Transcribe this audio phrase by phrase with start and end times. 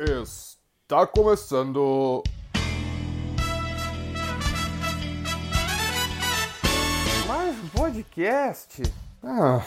[0.00, 2.22] Está começando.
[7.26, 8.80] Mais um podcast?
[9.20, 9.60] Ah.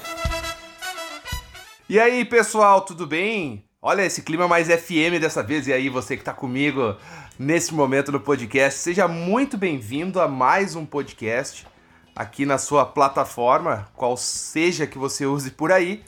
[1.89, 3.65] E aí, pessoal, tudo bem?
[3.81, 5.67] Olha esse clima mais FM dessa vez.
[5.67, 6.95] E aí, você que tá comigo
[7.37, 11.67] nesse momento no podcast, seja muito bem-vindo a mais um podcast
[12.15, 16.05] aqui na sua plataforma, qual seja que você use por aí.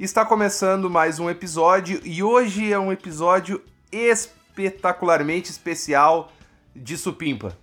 [0.00, 3.62] Está começando mais um episódio e hoje é um episódio
[3.92, 6.32] espetacularmente especial
[6.74, 7.54] de Supimpa.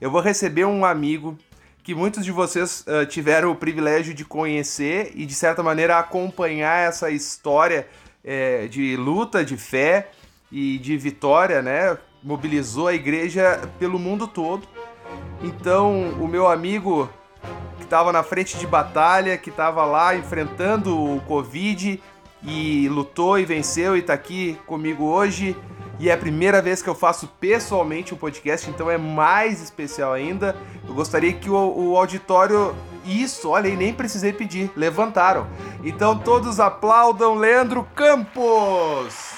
[0.00, 1.36] Eu vou receber um amigo
[1.82, 6.88] que muitos de vocês uh, tiveram o privilégio de conhecer e de certa maneira acompanhar
[6.88, 7.86] essa história
[8.24, 10.10] é, de luta, de fé
[10.50, 11.98] e de vitória, né?
[12.22, 14.66] Mobilizou a igreja pelo mundo todo.
[15.42, 17.10] Então, o meu amigo
[17.76, 22.02] que estava na frente de batalha, que estava lá enfrentando o Covid
[22.42, 25.56] e lutou e venceu e está aqui comigo hoje.
[25.98, 30.12] E é a primeira vez que eu faço pessoalmente um podcast, então é mais especial
[30.12, 30.56] ainda.
[30.86, 32.74] Eu gostaria que o, o auditório.
[33.04, 35.46] Isso, olha aí, nem precisei pedir, levantaram.
[35.84, 39.34] Então todos aplaudam Leandro Campos!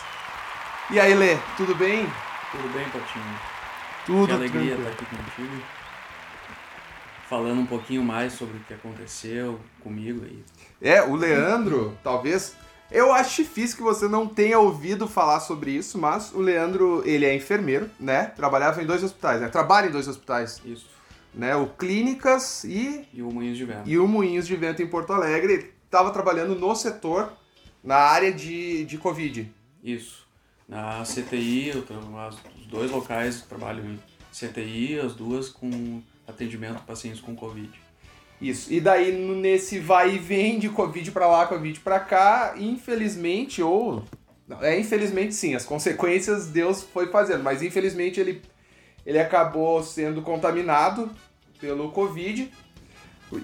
[0.89, 2.07] E aí, Lê, tudo bem?
[2.53, 3.25] Tudo bem, Patinho?
[4.07, 4.91] Tudo Que alegria tranquilo.
[4.91, 5.63] estar aqui contigo.
[7.29, 10.45] Falando um pouquinho mais sobre o que aconteceu comigo aí.
[10.81, 12.55] É, o Leandro, talvez.
[12.89, 17.25] Eu acho difícil que você não tenha ouvido falar sobre isso, mas o Leandro, ele
[17.25, 18.27] é enfermeiro, né?
[18.27, 19.49] Trabalhava em dois hospitais, né?
[19.49, 20.87] Trabalha em dois hospitais, Isso.
[21.35, 21.57] né?
[21.57, 23.89] O Clínicas e, E o Moinhos de Vento.
[23.89, 25.53] e o Moinhos de Vento em Porto Alegre.
[25.55, 27.33] Ele estava trabalhando no setor,
[27.83, 29.53] na área de, de Covid.
[29.83, 30.25] Isso.
[30.69, 31.97] Na CTI, eu tra-
[32.29, 33.99] as- os dois locais trabalham em
[34.33, 37.71] CTI, as duas com atendimento a pacientes com Covid.
[38.41, 38.73] Isso.
[38.73, 44.05] E daí, nesse vai e vem de Covid pra lá, Covid pra cá, infelizmente, ou.
[44.61, 48.43] É infelizmente sim, as consequências Deus foi fazendo, mas infelizmente ele,
[49.05, 51.11] ele acabou sendo contaminado
[51.59, 52.49] pelo Covid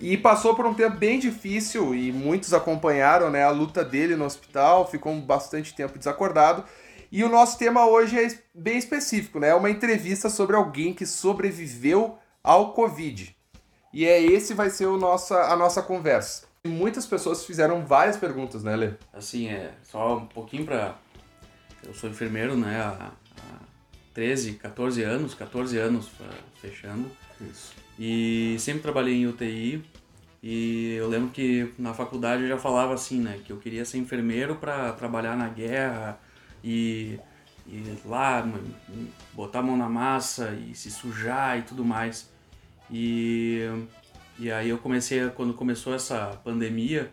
[0.01, 4.25] e passou por um tempo bem difícil e muitos acompanharam né, a luta dele no
[4.25, 6.65] hospital, ficou bastante tempo desacordado.
[7.11, 9.49] E o nosso tema hoje é bem específico, né?
[9.49, 13.35] É uma entrevista sobre alguém que sobreviveu ao Covid.
[13.93, 16.47] E é esse vai ser o nossa, a nossa conversa.
[16.65, 18.91] Muitas pessoas fizeram várias perguntas, né, Lê?
[19.13, 20.97] Assim, é só um pouquinho pra.
[21.85, 23.59] Eu sou enfermeiro, né, há, há
[24.15, 27.11] 13, 14 anos, 14 anos ah, fechando.
[27.41, 27.75] Isso.
[27.99, 29.85] E sempre trabalhei em UTI.
[30.43, 33.41] E eu lembro que na faculdade eu já falava assim, né?
[33.45, 36.19] Que eu queria ser enfermeiro para trabalhar na guerra
[36.65, 37.19] e,
[37.67, 38.45] e lá
[39.33, 42.32] botar a mão na massa e se sujar e tudo mais.
[42.93, 43.67] E,
[44.39, 47.11] e aí eu comecei, a- quando começou essa pandemia,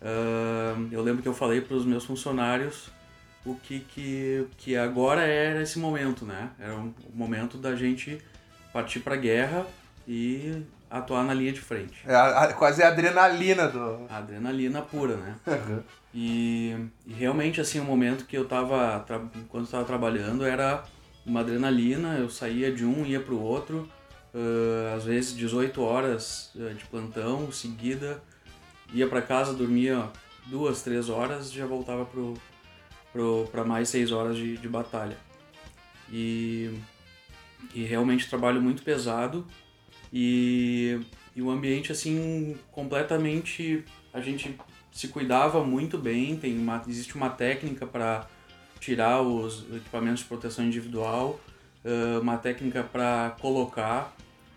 [0.00, 2.88] ah, eu lembro que eu falei para os meus funcionários
[3.44, 6.50] o que, que, que agora era esse momento, né?
[6.58, 8.18] Era o momento da gente
[8.72, 9.66] partir para a guerra
[10.06, 12.02] e atuar na linha de frente.
[12.06, 14.06] É a- a- quase a adrenalina do.
[14.10, 15.34] A adrenalina pura, né?
[16.12, 16.74] E,
[17.06, 20.82] e realmente, assim, o momento que eu tava, tra- enquanto eu tava trabalhando, era
[21.24, 23.88] uma adrenalina, eu saía de um, ia pro outro,
[24.34, 28.22] ãh, às vezes 18 horas ãh, de plantão, seguida,
[28.92, 30.08] ia para casa, dormia
[30.46, 32.34] duas, três horas, já voltava pro,
[33.12, 35.16] pro, mais seis horas de, de batalha.
[36.12, 36.78] E,
[37.74, 39.46] e realmente trabalho muito pesado.
[40.12, 41.00] E,
[41.36, 44.58] e o ambiente, assim, completamente, a gente
[44.92, 48.26] se cuidava muito bem, tem uma, existe uma técnica para
[48.80, 51.38] tirar os equipamentos de proteção individual,
[52.20, 54.14] uma técnica para colocar.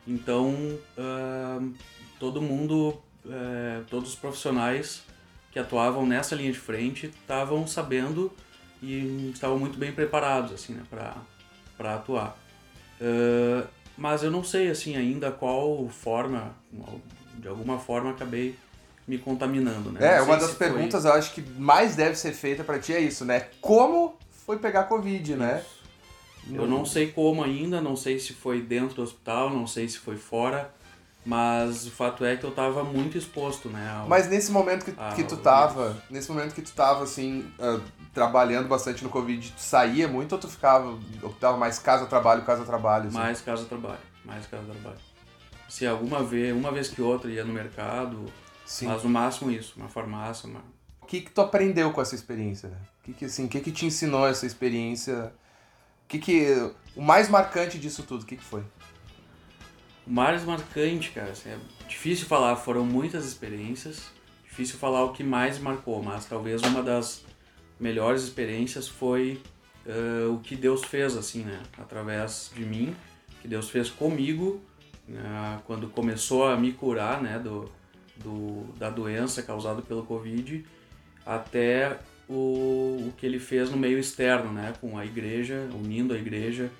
[0.07, 0.53] Então,
[0.97, 1.71] ãh,
[2.19, 5.03] todo mundo, eh, todos os profissionais
[5.51, 8.31] que atuavam nessa linha de frente estavam sabendo
[8.81, 12.35] e estavam muito bem preparados assim, né, para atuar.
[13.97, 16.51] Mas eu não sei assim ainda qual forma,
[17.37, 18.55] de alguma forma acabei
[19.07, 20.15] me contaminando, né?
[20.17, 22.93] É, uma das se foi- perguntas eu acho que mais deve ser feita pra ti
[22.93, 23.47] é isso, né?
[23.61, 25.63] Como foi pegar Covid, né?
[26.51, 29.97] Eu não sei como ainda, não sei se foi dentro do hospital, não sei se
[29.97, 30.73] foi fora,
[31.25, 33.89] mas o fato é que eu tava muito exposto, né?
[33.89, 37.49] ao- Mas nesse momento que, Ah, que tu tava, nesse momento que tu tava assim,
[37.59, 37.79] ah,
[38.13, 43.07] trabalhando bastante no Covid, tu saía muito ou tu ficava, optava mais casa-trabalho, casa-trabalho?
[43.07, 43.17] Assim?
[43.17, 44.99] mais casa trabalho, mais casa trabalho.
[45.69, 48.25] Se alguma vez, uma vez que outra ia no mercado,
[48.65, 48.87] Sim.
[48.87, 50.59] mas no máximo isso, uma farmácia, uma...
[51.01, 52.69] O que que tu aprendeu com essa experiência?
[53.01, 55.33] O que que, assim, o que que te ensinou essa experiência?
[56.07, 56.71] Que que...
[56.95, 58.63] O mais marcante disso tudo, o que que foi?
[60.05, 61.57] O mais marcante, cara, assim, é
[61.87, 64.11] difícil falar, foram muitas experiências,
[64.47, 67.23] difícil falar o que mais marcou, mas talvez uma das
[67.79, 69.41] melhores experiências foi
[69.85, 71.61] uh, o que Deus fez, assim, né?
[71.77, 72.95] Através de mim,
[73.41, 74.61] que Deus fez comigo,
[75.09, 77.39] uh, quando começou a me curar, né?
[77.39, 77.71] Do,
[78.17, 80.65] do, da doença causada pelo Covid,
[81.25, 81.97] até
[82.27, 84.73] o, o que ele fez no meio externo, né?
[84.79, 86.71] Com a igreja, unindo a igreja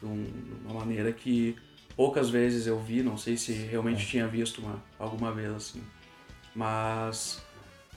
[0.00, 1.56] de uma maneira que
[1.96, 4.06] poucas vezes eu vi, não sei se realmente é.
[4.06, 5.82] tinha visto uma, alguma vez assim.
[6.54, 7.42] Mas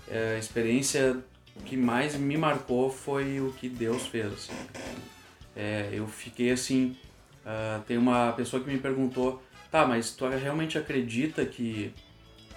[0.08, 1.18] é, a experiência
[1.66, 4.34] que mais me marcou foi o que Deus fez.
[4.34, 4.54] Assim.
[5.56, 6.98] É, eu fiquei assim.
[7.46, 9.42] Uh, tem uma pessoa que me perguntou:
[9.72, 11.94] tá, mas tu realmente acredita que,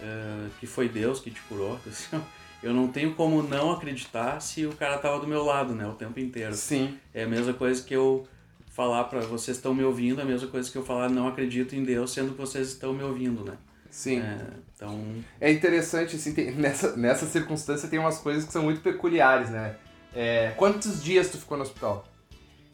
[0.01, 1.79] uh, que foi Deus que te curou?
[2.63, 5.93] Eu não tenho como não acreditar se o cara tava do meu lado, né, o
[5.93, 6.55] tempo inteiro.
[6.55, 6.99] Sim.
[7.15, 8.27] É a mesma coisa que eu
[8.71, 11.75] falar para vocês estão me ouvindo, é a mesma coisa que eu falar não acredito
[11.75, 13.57] em Deus, sendo que vocês estão me ouvindo, né?
[13.91, 14.21] Sim.
[14.21, 14.39] É,
[14.75, 15.03] então...
[15.41, 19.77] é interessante, assim, tem, nessa, nessa circunstância tem umas coisas que são muito peculiares, né?
[20.15, 22.07] É, quantos dias tu ficou no hospital?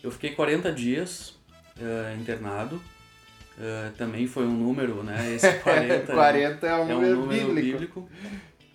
[0.03, 1.31] Eu fiquei 40 dias
[1.79, 2.77] uh, internado.
[3.57, 5.35] Uh, também foi um número, né?
[5.35, 8.01] Esse 40, 40 é um, é um número, número bíblico.
[8.01, 8.09] bíblico.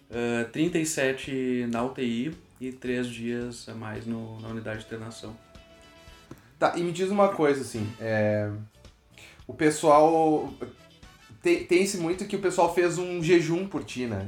[0.09, 5.35] Uh, 37 na UTI e 3 dias a mais no, na unidade de internação.
[6.57, 8.51] Tá, e me diz uma coisa, assim, é...
[9.47, 10.53] o pessoal
[11.41, 14.27] tem-se muito que o pessoal fez um jejum por ti, né?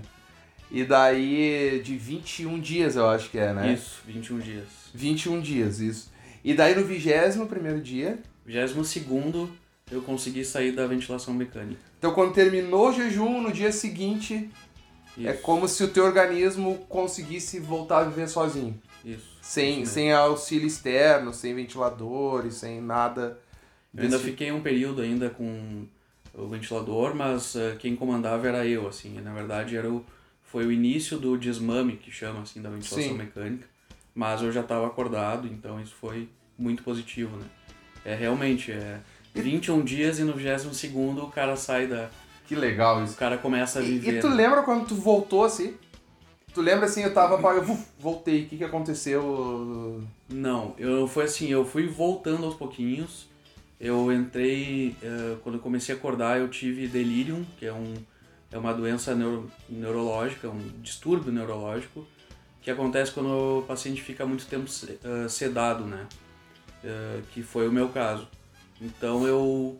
[0.71, 3.73] E daí de 21 dias, eu acho que é, né?
[3.73, 4.67] Isso, 21 dias.
[4.93, 6.11] 21 dias, isso.
[6.43, 8.17] E daí no 21 primeiro dia...
[8.45, 9.51] 22 segundo
[9.91, 11.81] eu consegui sair da ventilação mecânica.
[11.99, 14.49] Então quando terminou o jejum, no dia seguinte,
[15.17, 15.27] isso.
[15.27, 18.79] é como se o teu organismo conseguisse voltar a viver sozinho.
[19.03, 19.37] Isso.
[19.41, 23.39] Sem, isso sem auxílio externo, sem ventiladores, sem nada...
[23.93, 25.85] Eu ainda fiquei um período ainda com
[26.33, 29.19] o ventilador, mas uh, quem comandava era eu, assim.
[29.19, 30.05] Na verdade, era o,
[30.43, 33.17] foi o início do desmame, que chama, assim, da ventilação Sim.
[33.17, 33.67] mecânica.
[34.13, 37.45] Mas eu já estava acordado, então isso foi muito positivo, né?
[38.03, 38.99] É, realmente, é
[39.33, 42.09] 21 dias e no 22 segundo o cara sai da...
[42.51, 43.13] Que legal isso.
[43.13, 44.13] O cara começa a viver.
[44.13, 44.35] E, e tu né?
[44.35, 45.75] lembra quando tu voltou, assim?
[46.53, 47.35] Tu lembra, assim, eu tava...
[47.53, 50.03] Eu voltei, o que que aconteceu?
[50.27, 53.31] Não, eu foi assim, eu fui voltando aos pouquinhos
[53.81, 57.95] eu entrei, uh, quando eu comecei a acordar, eu tive delirium, que é, um,
[58.51, 62.05] é uma doença neuro, neurológica, um distúrbio neurológico,
[62.61, 66.07] que acontece quando o paciente fica muito tempo uh, sedado, né?
[66.83, 68.27] Uh, que foi o meu caso.
[68.79, 69.79] Então eu,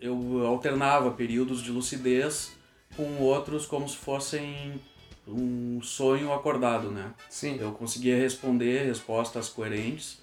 [0.00, 2.52] eu alternava períodos de lucidez
[2.96, 4.80] com outros como se fossem
[5.26, 7.12] um sonho acordado, né?
[7.28, 7.58] Sim.
[7.60, 10.20] Eu conseguia responder respostas coerentes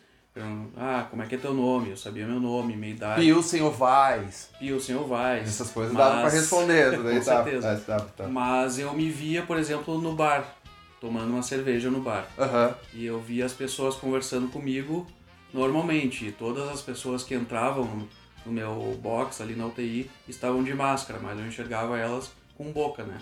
[0.75, 1.89] ah, como é que é teu nome?
[1.91, 3.21] Eu sabia meu nome, minha idade.
[3.21, 4.50] Pilsen Vais.
[4.59, 5.47] Pilsen Vais.
[5.47, 6.03] Essas coisas mas...
[6.06, 6.97] dava pra responder.
[6.97, 7.83] Com certeza.
[8.29, 10.56] Mas eu me via, por exemplo, no bar,
[11.01, 12.27] tomando uma cerveja no bar.
[12.38, 12.74] Uhum.
[12.94, 15.07] E eu via as pessoas conversando comigo
[15.53, 16.31] normalmente.
[16.38, 18.07] Todas as pessoas que entravam
[18.48, 23.04] no, meu box ali na UTI estavam de máscara, mas eu enxergava elas com boca,
[23.04, 23.18] né?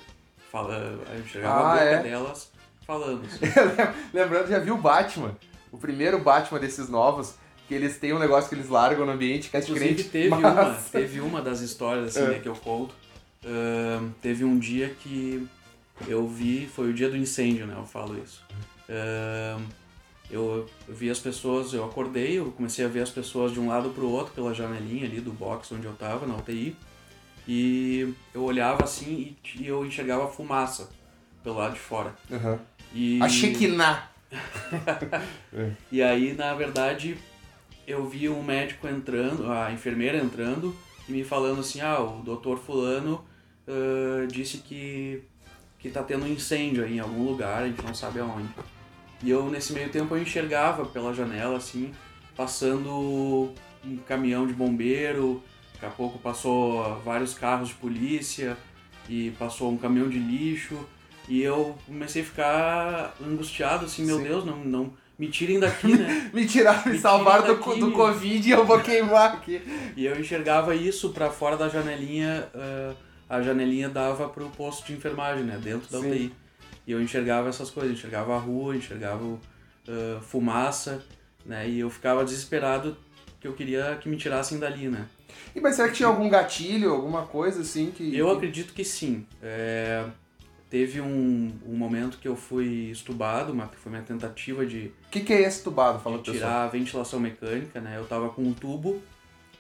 [0.52, 0.74] Fala,
[1.12, 2.04] eu enxergava Ah, a boca é?
[2.04, 2.52] delas
[2.86, 3.24] falando.
[4.14, 5.36] Lembrando, já viu o Batman?
[5.72, 7.34] O primeiro Batman desses novos,
[7.68, 10.10] que eles têm um negócio que eles largam no ambiente, que é Inclusive crente.
[10.10, 12.30] teve mas- uma, teve uma das histórias assim, É.
[12.36, 12.94] né, que eu conto.
[13.44, 15.48] Ahn, teve um dia que
[16.08, 17.76] eu vi, foi o dia do incêndio, né?
[17.78, 18.44] Eu falo isso.
[18.90, 19.62] Ahn,
[20.30, 23.90] eu, vi as pessoas, eu acordei, eu comecei a ver as pessoas de um lado
[23.90, 26.76] pro outro pela janelinha ali do box onde eu tava, na UTI.
[27.48, 30.90] E eu olhava assim e, e eu enxergava fumaça
[31.44, 32.16] pelo lado de fora.
[32.30, 32.58] Uhum.
[32.94, 33.22] E...
[33.22, 34.10] A Shekinah.
[35.92, 37.18] E aí, na verdade,
[37.88, 40.76] eu vi um médico entrando, a enfermeira entrando
[41.08, 43.24] e me falando assim, ah, o doutor fulano
[43.68, 45.24] ah, disse que,
[45.80, 48.50] que tá tendo um incêndio aí em algum lugar, a gente não sabe aonde.
[49.24, 51.92] E eu, nesse meio tempo, eu enxergava pela janela, assim,
[52.36, 53.54] passando
[53.84, 55.44] um caminhão de bombeiro,
[55.74, 58.58] daqui a pouco passou vários carros de polícia
[59.10, 60.78] e passou um caminhão de lixo.
[61.28, 64.24] E eu comecei a ficar angustiado, assim, meu Sim.
[64.24, 66.30] Deus, não, não me tirem daqui, né?
[66.34, 69.62] Me tiraram, me Me salvaram do, daqui, do Covid e eu vou queimar aqui.
[69.96, 72.94] E eu enxergava isso pra fora da janelinha, ah,
[73.30, 75.58] a janelinha dava pro posto de enfermagem, né?
[75.58, 76.10] Dentro da Sim.
[76.10, 76.34] UTI.
[76.88, 79.40] E eu enxergava essas coisas, enxergava a rua, enxergava
[79.88, 81.04] ah, fumaça,
[81.46, 81.68] né?
[81.70, 82.98] E eu ficava desesperado
[83.40, 85.06] que eu queria que me tirassem dali, né?
[85.56, 88.16] E, mas será que tinha algum gatilho, alguma coisa assim que.
[88.16, 89.26] Eu acredito que sim.
[89.42, 90.06] É,
[90.70, 95.22] teve um, um momento que eu fui estubado, uma, foi minha tentativa de O que,
[95.22, 96.00] que é esse tubado?
[96.00, 97.98] Fala de tirar a ventilação mecânica, né?
[97.98, 99.02] Eu tava com um tubo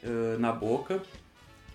[0.04, 1.02] eh, na boca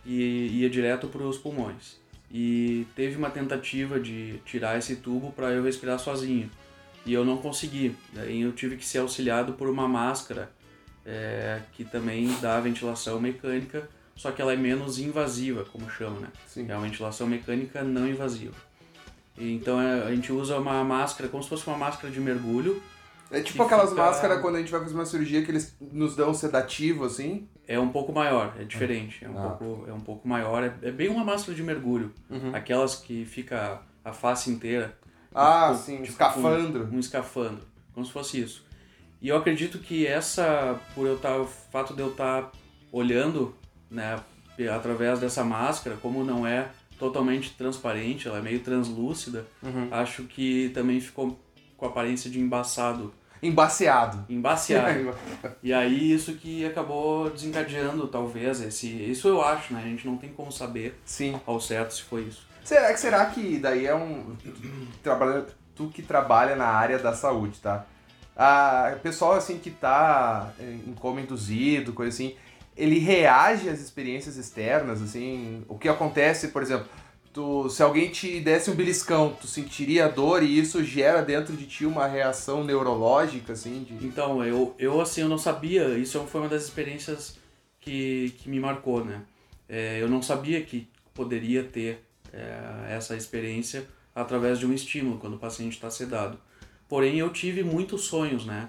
[0.05, 2.01] e ia direto para os pulmões.
[2.33, 6.49] E teve uma tentativa de tirar esse tubo para eu respirar sozinho.
[7.05, 7.97] E eu não consegui.
[8.13, 10.51] Daí eu tive que ser auxiliado por uma máscara
[11.05, 16.29] é, que também dá ventilação mecânica, só que ela é menos invasiva, como chama, né?
[16.47, 16.67] Sim.
[16.71, 18.55] É uma ventilação mecânica não invasiva.
[19.37, 22.81] E, então é, a gente usa uma máscara, como se fosse uma máscara de mergulho.
[23.31, 25.75] É tipo Que aquelas fica- máscaras quando a gente vai fazer uma cirurgia que eles
[25.81, 27.49] nos dão sedativo, assim.
[27.73, 29.25] É um pouco maior, é diferente.
[29.25, 29.51] É um, Ah.
[29.51, 30.65] pouco, é um pouco maior.
[30.65, 32.13] É, é bem uma máscara de mergulho.
[32.29, 32.53] Uhum.
[32.53, 34.99] Aquelas que fica a face inteira.
[35.33, 36.89] Ah, Tipo, sim, tipo escafandro.
[36.91, 37.63] Um, um escafandro.
[37.95, 38.67] Como se fosse isso.
[39.23, 42.51] E eu acredito que essa, por eu estar, o fato de eu estar
[42.91, 43.55] olhando,
[43.89, 44.19] né,
[44.75, 49.89] através dessa máscara, como não é totalmente transparente, ela é meio translúcida, Uhum.
[49.93, 51.39] acho que também ficou
[51.77, 54.25] com aparência de embaçado, Embaciado.
[54.29, 55.15] embaciado.
[55.63, 58.89] E aí isso que acabou desencadeando, talvez, esse.
[58.89, 59.81] Isso eu acho, né?
[59.85, 61.41] A gente não tem como saber Sim.
[61.47, 62.47] ao certo se foi isso.
[62.65, 64.37] Será que será que daí é um
[65.03, 67.87] trabalha tu que trabalha na área da saúde, tá?
[68.37, 72.37] Ah, pessoal assim que tá em coma induzido, coisa assim,
[72.77, 76.87] ele reage às experiências externas, assim, o que acontece, por exemplo,
[77.33, 81.67] tu, se alguém te desse um beliscão, tu sentiria dor e isso gera dentro de
[81.67, 84.07] ti uma reação neurológica, assim, de...
[84.07, 87.39] Então, eu, eu assim, eu não sabia, isso foi uma das experiências
[87.81, 89.23] que, que me marcou, né?
[89.69, 95.35] É, eu não sabia que poderia ter é, essa experiência através de um estímulo, quando
[95.35, 96.39] o paciente está sedado.
[96.89, 98.69] Porém, eu tive muitos sonhos, né?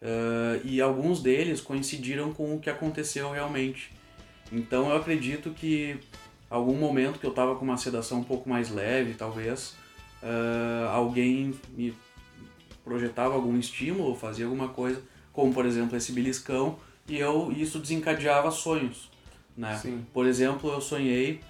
[0.00, 3.92] É, e alguns deles coincidiram com o que aconteceu realmente.
[4.50, 6.00] Então, eu acredito que
[6.48, 9.76] algum momento que eu estava com uma sedação um pouco mais leve, talvez,
[10.22, 11.94] é, alguém me
[12.84, 15.02] projetava algum estímulo, fazia alguma coisa,
[15.32, 19.10] como por exemplo esse beliscão, e eu isso desencadeava sonhos,
[19.56, 19.76] né?
[19.76, 20.04] Sim.
[20.12, 21.40] Por exemplo, eu sonhei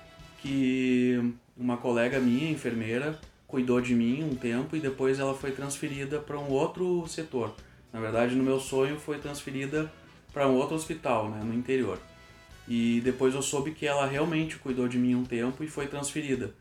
[0.42, 6.18] que uma colega minha, enfermeira, cuidou de mim um tempo e depois ela foi transferida
[6.18, 7.54] para um outro setor.
[7.92, 9.90] Na verdade, no meu sonho foi transferida
[10.32, 11.98] para um outro hospital, né, no interior.
[12.68, 16.52] E depois eu soube que ela realmente cuidou de mim um tempo e foi transferida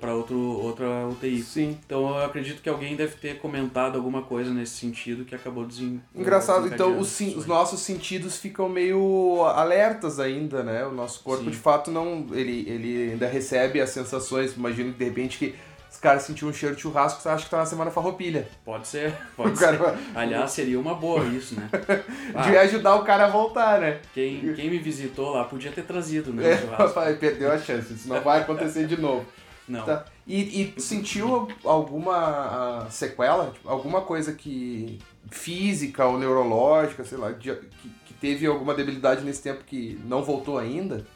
[0.00, 1.42] para outro outra UTI.
[1.42, 1.78] Sim.
[1.84, 6.00] Então eu acredito que alguém deve ter comentado alguma coisa nesse sentido que acabou desen...
[6.14, 10.86] Engraçado, então os, os nossos sentidos ficam meio alertas ainda, né?
[10.86, 11.50] O nosso corpo Sim.
[11.50, 12.26] de fato não.
[12.32, 14.56] Ele, ele ainda recebe as sensações.
[14.56, 15.54] Imagino que de repente que
[15.90, 18.48] os caras sentiram um cheiro de churrasco, você acha que tá na semana farroupilha.
[18.64, 19.78] Pode ser, O pode ser.
[19.78, 21.68] cara Aliás, seria uma boa isso, né?
[22.34, 24.00] Ah, devia ajudar o cara a voltar, né?
[24.12, 26.52] quem, quem me visitou lá podia ter trazido, né?
[26.52, 29.26] É, o perdeu a chance, isso não vai acontecer de novo.
[29.68, 29.84] Não.
[29.84, 30.04] Tá.
[30.26, 33.50] E, e sentiu alguma ah, sequela?
[33.50, 34.98] Tipo, alguma coisa que.
[35.30, 40.22] física ou neurológica, sei lá, de- que, que teve alguma debilidade nesse tempo que não
[40.22, 41.06] voltou ainda?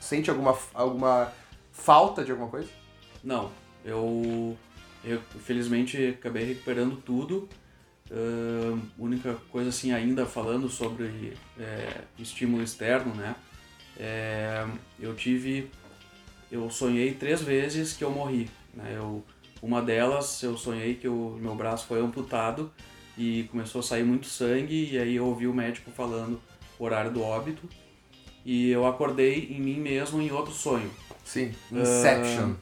[0.00, 1.32] Sente alguma, alguma
[1.72, 2.68] falta de alguma coisa?
[3.22, 3.50] Não,
[3.84, 4.56] eu,
[5.04, 7.48] eu felizmente acabei recuperando tudo.
[8.10, 13.34] Ahn, única coisa assim ainda falando sobre é, estímulo externo, né?
[13.98, 14.66] É,
[14.98, 15.70] eu tive,
[16.50, 18.48] eu sonhei três vezes que eu morri.
[18.74, 18.94] Né?
[18.96, 19.24] Eu,
[19.62, 22.72] uma delas eu sonhei que o meu braço foi amputado
[23.16, 26.40] e começou a sair muito sangue e aí eu ouvi o médico falando
[26.78, 27.68] o horário do óbito
[28.44, 30.90] e eu acordei em mim mesmo em outro sonho.
[31.24, 31.54] Sim.
[31.72, 32.54] Inception.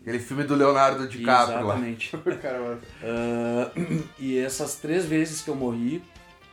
[0.00, 1.58] Aquele filme do Leonardo DiCaprio.
[1.58, 2.16] Exatamente.
[2.24, 2.36] lá.
[2.36, 2.78] Caramba.
[3.02, 3.70] Ah,
[4.18, 6.02] e essas três vezes que eu morri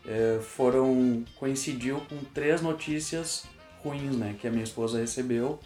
[0.08, 3.44] eh, foram coincidiu com três notícias
[3.84, 5.60] ruins, né, que a minha esposa recebeu,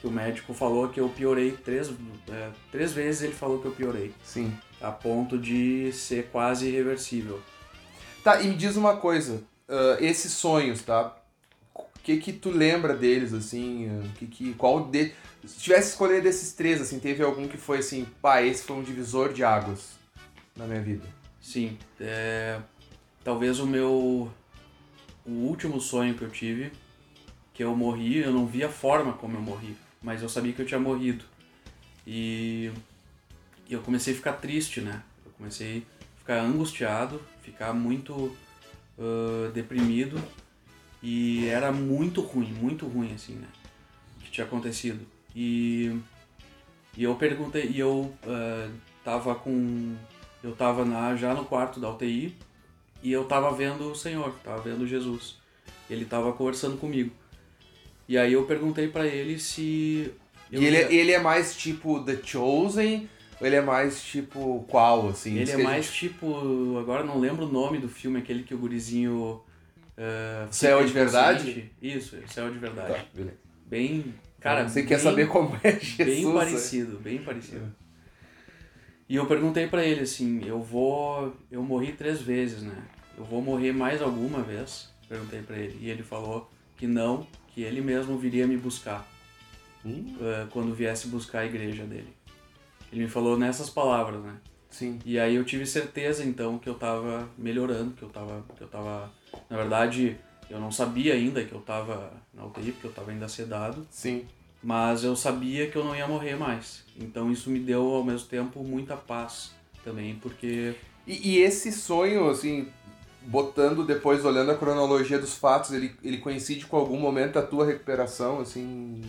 [0.00, 1.90] que o médico falou que eu piorei três,
[2.28, 4.52] eh, três vezes ele falou que eu piorei, Sim.
[4.80, 7.40] a ponto de ser quase irreversível.
[8.22, 9.42] Tá, e me diz uma coisa.
[9.68, 11.16] ah, esses sonhos, tá?
[11.74, 13.88] O que que tu lembra deles, assim?
[13.88, 15.12] ah, que, que, qual de...
[15.46, 18.82] Se tivesse escolher desses três, assim, teve algum que foi assim, pá, esse foi um
[18.82, 19.92] divisor de águas
[20.56, 21.06] na minha vida.
[21.40, 22.60] Sim, é,
[23.22, 24.32] talvez o meu
[25.24, 26.72] o último sonho que eu tive,
[27.52, 30.62] que eu morri, eu não vi a forma como eu morri, mas eu sabia que
[30.62, 31.24] eu tinha morrido.
[32.06, 32.70] E,
[33.68, 35.02] e eu comecei a ficar triste, né?
[35.24, 35.84] Eu comecei
[36.14, 38.36] a ficar angustiado, ficar muito
[38.98, 40.22] ah, deprimido
[41.02, 43.48] e era muito ruim, muito ruim assim, né?
[44.16, 45.06] O que tinha acontecido.
[45.36, 45.94] E,
[46.96, 48.70] e eu perguntei, e eu ah,
[49.04, 49.94] tava com
[50.42, 52.34] eu tava na, já no quarto da UTI
[53.02, 55.36] e eu tava vendo o Senhor, tava vendo Jesus.
[55.90, 57.10] Ele tava conversando comigo.
[58.08, 60.12] E aí eu perguntei pra ele se
[60.50, 63.08] e ele, ia- é- ele é mais tipo The Chosen,
[63.40, 65.36] ou ele é mais tipo qual, assim?
[65.36, 68.58] ele é mais gente- tipo, agora não lembro o nome do filme, aquele que o
[68.58, 69.42] gurizinho
[69.98, 71.70] ah, Céu fica de Verdade?
[71.82, 72.94] Isso, Céu de Verdade.
[72.94, 73.36] Tá, beleza.
[73.66, 74.14] Bem,
[74.46, 76.06] cara, Você quer bem- saber como é Jesus?
[76.06, 76.32] bem né?
[76.32, 77.74] parecido, bem parecido.
[79.08, 82.74] E eu perguntei pra ele assim, eu vou, eu morri três vezes, né?
[83.16, 84.88] Eu vou morrer mais alguma vez.
[85.08, 85.78] Perguntei pra ele.
[85.80, 89.06] E ele falou que não, que ele mesmo viria me buscar
[89.84, 92.12] Hum, eh, quando viesse buscar a igreja dele.
[92.92, 94.36] Ele me falou nessas palavras, né?
[94.70, 94.98] sim.
[95.04, 98.68] E aí eu tive certeza então que eu tava melhorando, que eu tava, que eu
[98.68, 99.10] tava,
[99.48, 100.16] na verdade,
[100.50, 104.26] eu não sabia ainda que eu tava na UTI, porque eu tava ainda sedado, Sim.
[104.62, 106.84] Mas eu sabia que eu não ia morrer mais.
[106.96, 109.52] Então isso me deu ao mesmo tempo muita paz
[109.84, 110.74] também, porque
[111.06, 112.68] E, e esse sonho, assim,
[113.22, 117.66] botando depois, olhando a cronologia dos fatos, ele, ele coincide com algum momento da tua
[117.66, 119.02] recuperação, assim.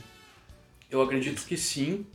[0.92, 2.06] eu acredito que sim.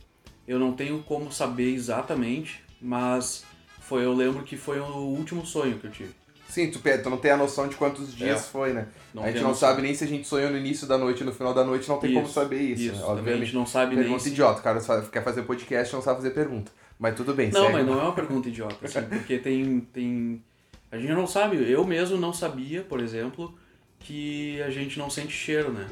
[0.45, 3.45] Eu não tenho como saber exatamente, mas
[3.79, 6.13] foi, eu lembro que foi o último sonho que eu tive.
[6.53, 8.43] Sim, tu, tu não tem a noção de quantos dias É.
[8.43, 8.87] foi, né?
[9.13, 9.69] Não a gente não noção.
[9.69, 11.97] sabe nem se a gente sonhou no início da noite, no final da noite, não
[11.99, 12.99] tem como Isso, saber isso, Isso, né?
[12.99, 13.45] também a Obviamente.
[13.45, 14.79] gente não sabe nem Pergunta idiota, o cara
[15.11, 16.71] quer fazer podcast e não sabe fazer pergunta.
[16.99, 17.73] Mas tudo bem, Não, segue.
[17.73, 20.43] mas não é uma pergunta idiota, assim, porque tem, tem.
[20.91, 23.53] A gente não sabe, eu mesmo não sabia, por exemplo,
[23.99, 25.87] que a gente não sente cheiro, né?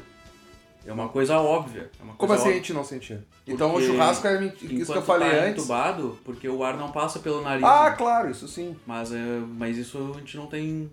[0.86, 1.90] É uma coisa óbvia.
[1.98, 2.54] É uma Como coisa assim a óbvia.
[2.54, 3.24] gente não sentia?
[3.46, 5.62] Então o churrasco é isso que eu falei tá antes.
[5.62, 7.64] entubado, porque o ar não passa pelo nariz.
[7.64, 7.96] Ah, né?
[7.96, 8.76] claro, isso sim.
[8.86, 10.90] mas, é, mas isso a gente não tem.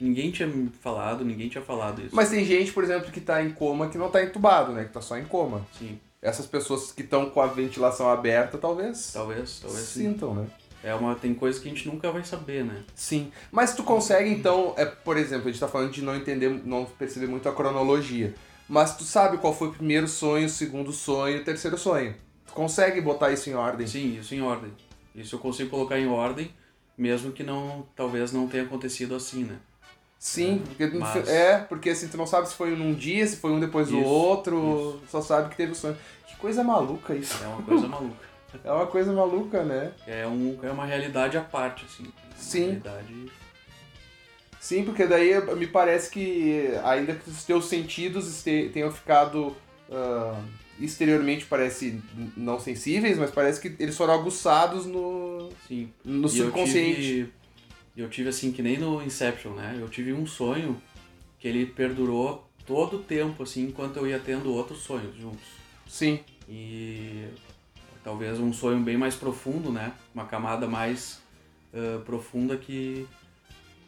[0.00, 0.48] Ninguém tinha
[0.80, 2.14] falado, ninguém tinha falado isso.
[2.14, 4.84] Mas tem gente, por exemplo, que tá em coma que não tá entubado, né?
[4.84, 5.66] Que tá só em coma.
[5.76, 10.02] Sim, Essas pessoas que estão com a ventilação aberta, talvez, talvez, talvez sim.
[10.12, 10.46] sintam, né?
[10.82, 12.84] É uma, tem coisa que a gente nunca vai saber, né?
[12.94, 13.32] Sim.
[13.50, 16.84] Mas tu consegue, então, é, por exemplo, a gente tá falando de não entender, não
[16.84, 18.32] perceber muito a cronologia.
[18.68, 22.14] Mas tu sabe qual foi o primeiro sonho, o segundo sonho, o terceiro sonho.
[22.46, 23.86] Tu consegue botar isso em ordem?
[23.86, 24.72] Sim, isso em ordem.
[25.14, 26.50] Isso eu consigo colocar em ordem,
[26.96, 29.56] mesmo que não, talvez não tenha acontecido assim, né?
[30.18, 33.36] Sim, porque, no Mas- é, porque assim, tu não sabe se foi num dia, se
[33.36, 35.96] foi um depois do Isso, outro, só sabe que teve o sonho.
[36.26, 37.42] Que coisa maluca isso.
[37.42, 38.28] É uma coisa maluca.
[38.64, 39.92] É uma coisa maluca, né?
[40.06, 42.04] É, um, é uma realidade à parte, assim.
[42.04, 42.64] Uma Sim.
[42.64, 43.30] Realidade...
[44.60, 49.56] Sim, porque daí me parece que ainda que os teus sentidos tenham ficado
[49.90, 50.40] ah,
[50.80, 52.00] exteriormente parece
[52.36, 55.92] não sensíveis, mas parece que eles foram aguçados no, Sim.
[56.04, 56.96] no E eu subconsciente.
[57.00, 57.32] tive,
[57.96, 59.76] eu tive, assim, que nem no Inception, né?
[59.80, 60.80] Eu tive um sonho
[61.38, 65.46] que ele perdurou todo o tempo, assim, enquanto eu ia tendo outros sonhos juntos.
[65.86, 67.26] Sim, E
[68.04, 69.92] talvez um sonho bem mais profundo, né?
[70.14, 71.20] Uma camada mais
[71.74, 73.06] ah, profunda que,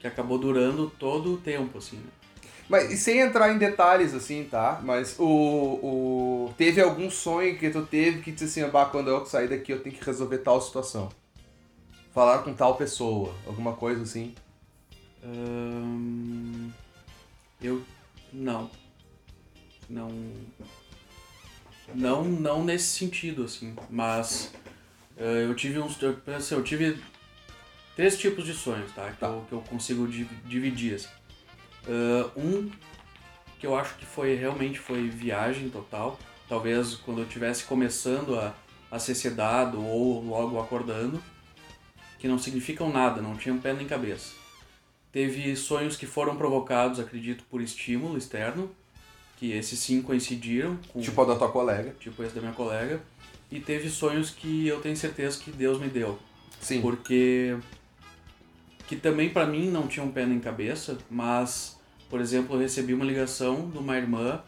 [0.00, 2.10] que acabou durando todo o tempo, assim, né?
[2.70, 4.80] mas e sem entrar em detalhes assim, tá?
[4.82, 9.26] Mas o, o teve algum sonho que tu teve que disse assim, bah, quando eu
[9.26, 11.08] sair daqui eu tenho que resolver tal situação.
[12.14, 14.34] Falar com tal pessoa, alguma coisa assim.
[15.22, 16.70] Ahn,
[17.60, 17.82] eu
[18.32, 18.70] não.
[19.88, 20.08] Não.
[21.92, 23.74] Não, não nesse sentido, assim.
[23.90, 24.52] Mas
[25.16, 26.00] eh, eu tive uns.
[26.00, 26.96] Eu, assim, eu tive
[28.00, 29.10] três tipos de sonhos, tá?
[29.10, 29.26] Que, Tá.
[29.26, 31.08] Eu, que eu consigo di- dividir, assim.
[31.86, 32.70] Ah, um
[33.58, 36.18] que eu acho que foi realmente foi viagem total.
[36.48, 38.54] Talvez quando eu estivesse começando a,
[38.90, 41.22] a ser sedado ou logo acordando.
[42.18, 44.32] Que não significam nada, não tinham pé nem cabeça.
[45.12, 48.70] Teve sonhos que foram provocados, acredito, por estímulo externo,
[49.36, 51.94] que esses sim coincidiram com Tipo a da tua colega.
[52.00, 53.00] tipo esse da minha colega.
[53.50, 56.18] E teve sonhos que eu tenho certeza que Deus me deu,
[56.60, 56.80] Sim.
[56.82, 57.56] porque
[58.90, 62.92] que também pra mim não tinha um pé nem cabeça, mas por exemplo, eu recebi
[62.92, 64.42] uma ligação de uma irmã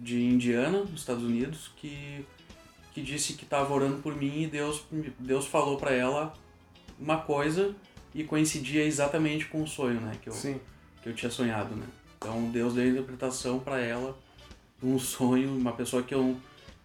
[0.00, 2.24] de Indiana, nos Estados Unidos, que
[2.94, 4.82] que disse que estava orando por mim e Deus
[5.18, 6.32] Deus falou pra ela
[6.98, 7.76] uma coisa
[8.14, 10.58] e coincidia exatamente com o sonho, né, que eu Sim.
[11.02, 11.86] que eu tinha sonhado, né?
[12.16, 14.18] Então Deus deu a interpretação para ela
[14.82, 16.34] um sonho, uma pessoa que eu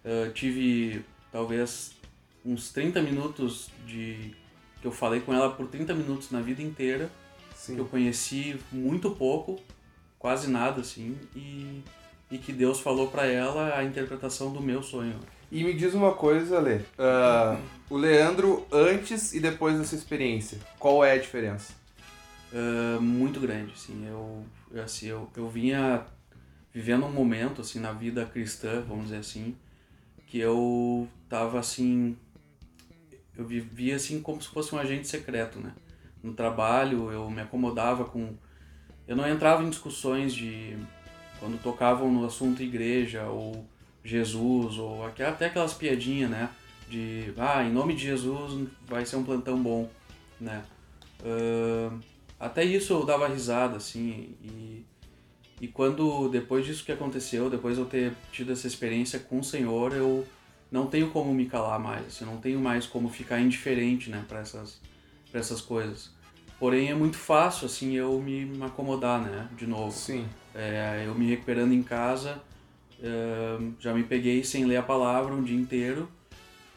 [0.04, 1.92] eh, tive talvez
[2.44, 4.34] uns 30 minutos de
[4.80, 7.10] que eu falei com ela por 30 minutos na vida inteira,
[7.54, 7.74] Sim.
[7.74, 9.60] que eu conheci muito pouco,
[10.18, 11.82] quase nada assim, e
[12.30, 15.18] e que Deus falou para ela a interpretação do meu sonho.
[15.50, 16.80] E me diz uma coisa, Lê.
[16.96, 21.72] Ah, o Leandro antes e depois dessa experiência, qual é a diferença?
[22.52, 26.04] É, muito grande, assim, eu, eu, assim, eu, eu vinha
[26.72, 29.56] vivendo um momento, assim, na vida cristã, vamos dizer assim,
[30.26, 32.16] que eu tava, assim,
[33.36, 35.72] eu vivia, assim, como se fosse um agente secreto, né?
[36.22, 38.34] No trabalho, eu me acomodava com...
[39.06, 40.76] Eu não entrava em discussões de...
[41.38, 43.64] Quando tocavam no assunto igreja, ou
[44.04, 46.50] Jesus, ou até aquelas piadinhas, né?
[46.88, 49.88] De, ah, em nome de Jesus vai ser um plantão bom,
[50.40, 50.64] né?
[51.24, 52.00] Ahn,
[52.38, 54.84] até isso eu dava risada, assim, e,
[55.60, 59.92] e quando, depois disso que aconteceu, depois eu ter tido essa experiência com o Senhor,
[59.92, 60.26] eu
[60.70, 64.40] não tenho como me calar mais, assim, não tenho mais como ficar indiferente, né, para
[64.40, 64.80] essas,
[65.30, 66.10] pra essas coisas.
[66.58, 69.92] Porém, é muito fácil, assim, eu me, me acomodar, né, de novo.
[69.92, 70.26] Sim.
[70.54, 72.40] É, eu me recuperando em casa,
[73.02, 76.08] é, já me peguei sem ler a palavra um dia inteiro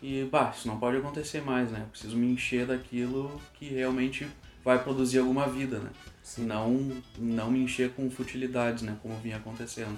[0.01, 1.79] e, bah, isso não pode acontecer mais, né?
[1.81, 4.27] Eu preciso me encher daquilo que realmente
[4.63, 5.89] vai produzir alguma vida, né?
[6.21, 6.45] Sim.
[6.45, 8.97] Não, não me encher com futilidades, né?
[9.01, 9.97] Como vinha acontecendo.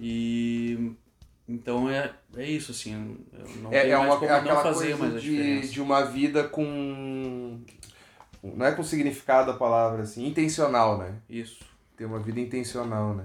[0.00, 0.92] E
[1.48, 3.16] então é, é isso, assim,
[3.62, 7.60] não É, é, uma, como é não aquela fazer coisa de, de uma vida com.
[8.42, 11.14] Não é com significado a palavra, assim, intencional, né?
[11.28, 11.58] Isso.
[11.96, 13.24] Ter uma vida intencional, né?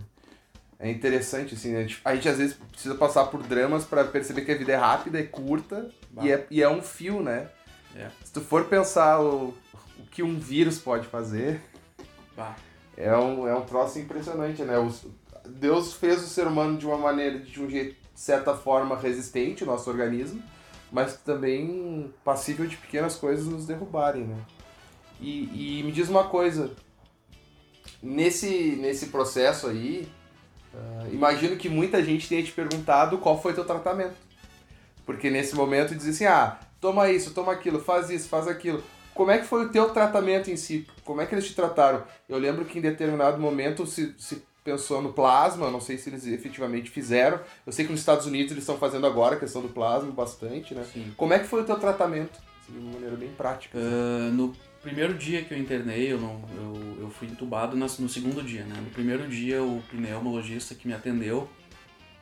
[0.79, 1.85] É interessante, assim, né?
[1.85, 4.75] Tipo, A gente às vezes precisa passar por dramas pra perceber que a vida é
[4.75, 6.23] rápida, é curta Bah.
[6.25, 7.49] e é, e é um fio, né?
[7.95, 8.09] É.
[8.23, 9.53] Se tu for pensar o,
[9.99, 11.61] o que um vírus pode fazer,
[12.35, 12.55] Bah.
[12.97, 14.79] é um, é um troço impressionante, né?
[14.79, 15.05] Os-
[15.47, 19.67] Deus fez o ser humano de uma maneira, de um jeito, certa forma, resistente, o
[19.67, 20.41] nosso organismo,
[20.91, 24.37] mas também passível de pequenas coisas nos derrubarem, né?
[25.19, 26.71] E, e me diz uma coisa,
[28.01, 30.07] nesse, nesse processo aí,
[30.73, 34.15] ah, imagino que muita gente tenha te perguntado qual foi teu tratamento.
[35.05, 38.83] Porque nesse momento diz assim, ah, toma isso, toma aquilo, faz isso, faz aquilo.
[39.15, 40.87] Como é que foi o teu tratamento em si?
[41.03, 42.03] Como é que eles te trataram?
[42.29, 46.25] Eu lembro que em determinado momento se, se pensou no plasma, não sei se eles
[46.27, 47.39] efetivamente fizeram.
[47.65, 50.73] Eu sei que nos Estados Unidos eles estão fazendo agora a questão do plasma bastante,
[50.73, 50.85] né?
[50.91, 51.13] Sim.
[51.17, 52.39] Como é que foi o teu tratamento?
[52.61, 53.77] Assim, de uma maneira bem prática.
[53.77, 53.87] assim.
[53.87, 58.43] Ah, no primeiro dia que eu internei, eu, não, eu, eu fui entubado no segundo
[58.43, 58.75] dia, né?
[58.77, 61.49] No primeiro dia, o pneumologista que me atendeu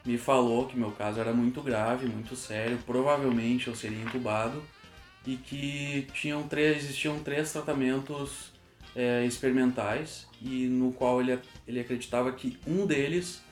[0.06, 4.64] me falou que meu caso era muito grave, muito sério, provavelmente eu seria entubado
[5.26, 8.52] e que tinham três, existiam três tratamentos
[8.96, 11.38] é, experimentais e no qual ele,
[11.70, 13.44] ele acreditava que um deles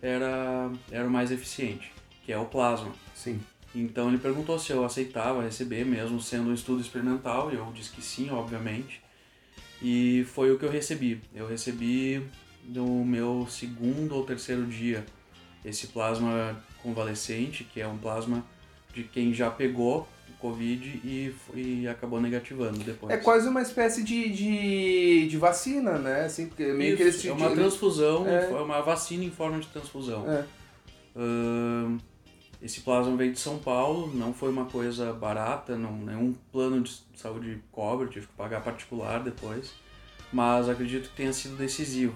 [0.00, 1.92] era, era o mais eficiente,
[2.24, 2.90] que é o plasma.
[3.14, 3.38] Sim.
[3.74, 7.90] Então ele perguntou se eu aceitava receber, mesmo sendo um estudo experimental, e eu disse
[7.90, 9.02] que sim, obviamente.
[9.82, 11.20] E foi o que eu recebi.
[11.34, 12.26] Eu recebi
[12.64, 15.04] no meu segundo ou terceiro dia
[15.62, 18.42] esse plasma convalescente, que é um plasma
[18.94, 20.08] de quem já pegou
[20.38, 23.12] Covid e, e acabou negativando depois.
[23.12, 26.26] É quase uma espécie de, de, de vacina, né?
[26.26, 28.50] Assim, meio que eles Isso, te é uma transfusão, É.
[28.50, 30.30] é uma vacina em forma de transfusão.
[30.30, 30.44] É.
[31.16, 31.98] Ahn,
[32.60, 37.00] esse plasma veio de São Paulo, não foi uma coisa barata, não, nenhum plano de
[37.14, 39.72] saúde cobre, tive que pagar particular depois,
[40.32, 42.14] mas acredito que tenha sido decisivo.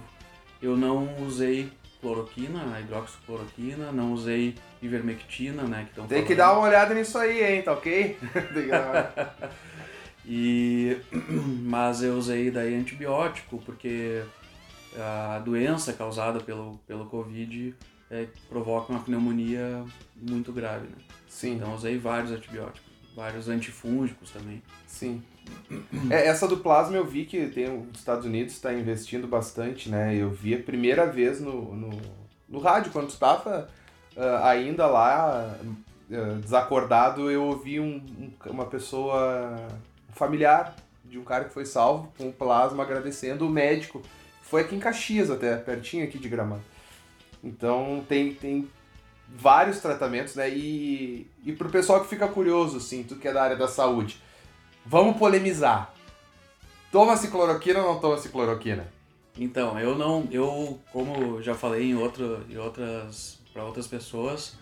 [0.60, 6.66] Eu não usei cloroquina, a hidroxicloroquina, não usei ivermectina, né, que Tem que dar uma
[6.66, 8.18] olhada nisso aí, hein, tá ok?
[10.24, 10.98] E
[11.64, 14.22] mas eu usei daí antibiótico porque
[14.96, 17.74] a doença causada pelo pelo COVID
[18.10, 19.84] é, provoca uma pneumonia
[20.16, 20.96] muito grave, né?
[21.28, 21.56] Sim.
[21.56, 24.62] Então usei vários antibióticos, vários antifúngicos também.
[24.86, 25.22] Sim.
[26.10, 30.14] É, essa do plasma eu vi que tem, os Estados Unidos está investindo bastante, né?
[30.16, 31.90] Eu vi a primeira vez no, no,
[32.48, 33.68] no rádio, quando estava
[34.42, 35.56] ainda lá,
[36.12, 39.56] ah, desacordado, eu ouvi um, um- uma pessoa,
[40.12, 40.74] familiar
[41.04, 44.02] de um cara que foi salvo com plasma agradecendo o médico.
[44.42, 46.62] Foi aqui em Caxias até, pertinho aqui de Gramado.
[47.42, 48.68] Então tem, tem
[49.28, 50.50] vários tratamentos, né?
[50.50, 54.20] E, e pro pessoal que fica curioso, assim, tu que é da área da saúde,
[54.90, 55.94] vamos polemizar.
[56.90, 58.88] Toma-se cloroquina ou não toma-se cloroquina?
[59.38, 64.56] Então, eu não, eu como já falei em outro, em outras para outras pessoas,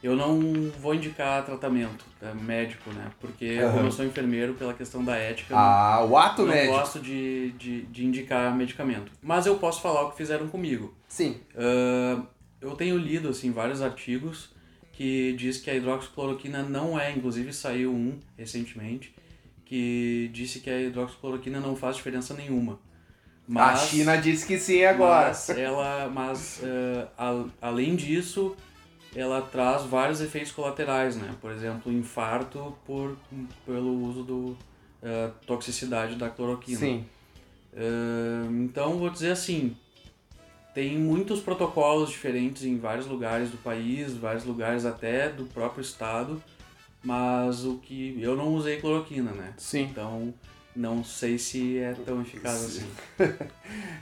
[0.00, 0.40] eu não
[0.80, 3.10] vou indicar tratamento tá, médico, né?
[3.20, 3.72] Porque Aham.
[3.72, 6.74] como eu sou enfermeiro, pela questão da ética, eu não- Ah, o ato não médico.
[6.74, 9.10] gosto de, de, de indicar medicamento.
[9.20, 10.94] Mas eu posso falar o que fizeram comigo.
[11.08, 11.40] Sim.
[11.56, 12.22] Ah,
[12.60, 14.50] eu tenho lido assim vários artigos
[14.92, 19.12] que diz que a hidroxicloroquina não é, inclusive saiu um recentemente
[19.64, 22.78] que disse que a hidroxicloroquina não faz diferença nenhuma.
[23.54, 25.28] a China disse que sim agora.
[25.28, 28.56] Mas ela, mas ah, a- além disso,
[29.14, 31.34] ela traz vários efeitos colaterais, né?
[31.40, 33.16] Por exemplo, infarto por
[33.64, 34.56] pelo uso do
[35.02, 36.78] ah, toxicidade da cloroquina.
[36.78, 37.04] Sim.
[37.76, 39.76] Ah, então, vou dizer assim,
[40.74, 46.42] tem muitos protocolos diferentes em vários lugares do país, vários lugares até do próprio estado,
[47.04, 49.52] mas o que eu não usei cloroquina, né?
[49.56, 49.88] Sim.
[49.90, 50.32] Então,
[50.74, 52.86] não sei se é tão eficaz assim.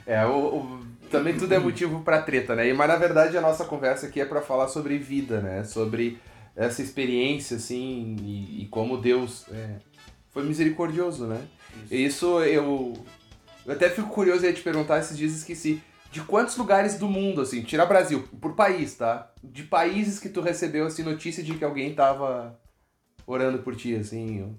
[0.05, 2.67] É, o, o- também tudo é motivo pra treta, né?
[2.67, 5.63] E, Mas na verdade a nossa conversa aqui é pra falar sobre vida, né?
[5.63, 6.19] Sobre
[6.55, 9.77] essa experiência, assim, e, e como Deus é,
[10.31, 11.41] foi misericordioso, né?
[11.85, 11.95] Isso.
[11.95, 12.93] Isso eu,
[13.65, 15.81] eu até fico curioso aí de perguntar, esses dias esqueci.
[16.11, 19.31] De quantos lugares do mundo, assim, tira Brasil, por país, tá?
[19.43, 22.59] De países que tu recebeu, assim, notícia de que alguém tava
[23.25, 24.55] orando por ti, assim.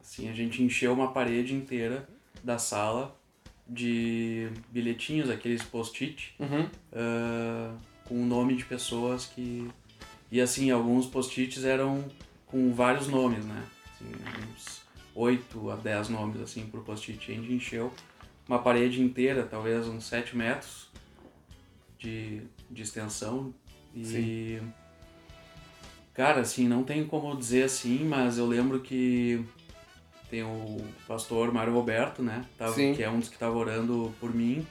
[0.00, 2.08] Assim, a gente encheu uma parede inteira
[2.42, 3.18] da sala
[3.68, 6.68] de bilhetinhos, aqueles post-it, Uhum.
[6.92, 9.68] ah, com o nome de pessoas que.
[10.30, 12.04] E assim, alguns post-its eram
[12.46, 13.64] com vários nomes, né?
[13.92, 14.10] Assim,
[14.52, 14.82] uns
[15.14, 17.30] 8 a 10 nomes assim por post-it.
[17.30, 17.92] A gente encheu
[18.48, 20.90] uma parede inteira, talvez uns 7 metros
[21.98, 23.54] de, de extensão.
[23.94, 24.60] E.
[26.14, 29.44] Cara, assim, não tem como dizer assim, mas eu lembro que
[30.30, 32.44] tem o pastor Mário Roberto, né?
[32.56, 32.94] Tava, Sim.
[32.94, 34.64] que é um dos que estava orando por mim.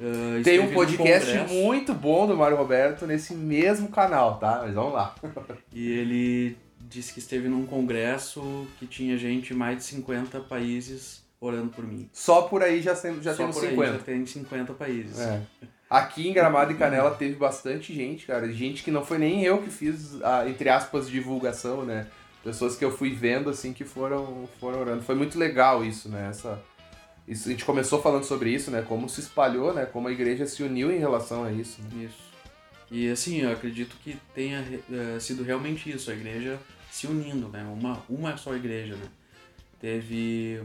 [0.00, 4.60] Ah, Tem um podcast muito bom do Mário Roberto nesse mesmo canal, tá?
[4.64, 5.14] Mas vamos lá.
[5.72, 11.22] E ele disse que esteve num congresso que tinha gente de mais de 50 países
[11.40, 12.08] orando por mim.
[12.12, 13.92] Só por aí já, sendo, já Só temos por aí 50.
[13.92, 15.18] já tem 50 países.
[15.18, 15.42] É.
[15.90, 18.50] Aqui em Gramado e Canela teve bastante gente, cara.
[18.52, 22.06] Gente que não foi nem eu que fiz a, entre aspas, divulgação, né?
[22.44, 25.02] Pessoas que eu fui vendo, assim, que foram, foram orando.
[25.02, 26.28] Foi muito legal isso, né?
[26.28, 26.62] Essa,
[27.26, 28.82] isso, a gente começou falando sobre isso, né?
[28.86, 29.86] Como se espalhou, né?
[29.86, 31.80] Como a igreja se uniu em relação a isso.
[31.82, 32.04] Né?
[32.04, 32.28] Isso.
[32.90, 36.58] E assim, eu acredito que tenha eh, sido realmente isso, a igreja
[36.90, 37.62] se unindo, né?
[37.64, 39.06] Uma, uma só igreja, né?
[39.78, 40.62] Teve...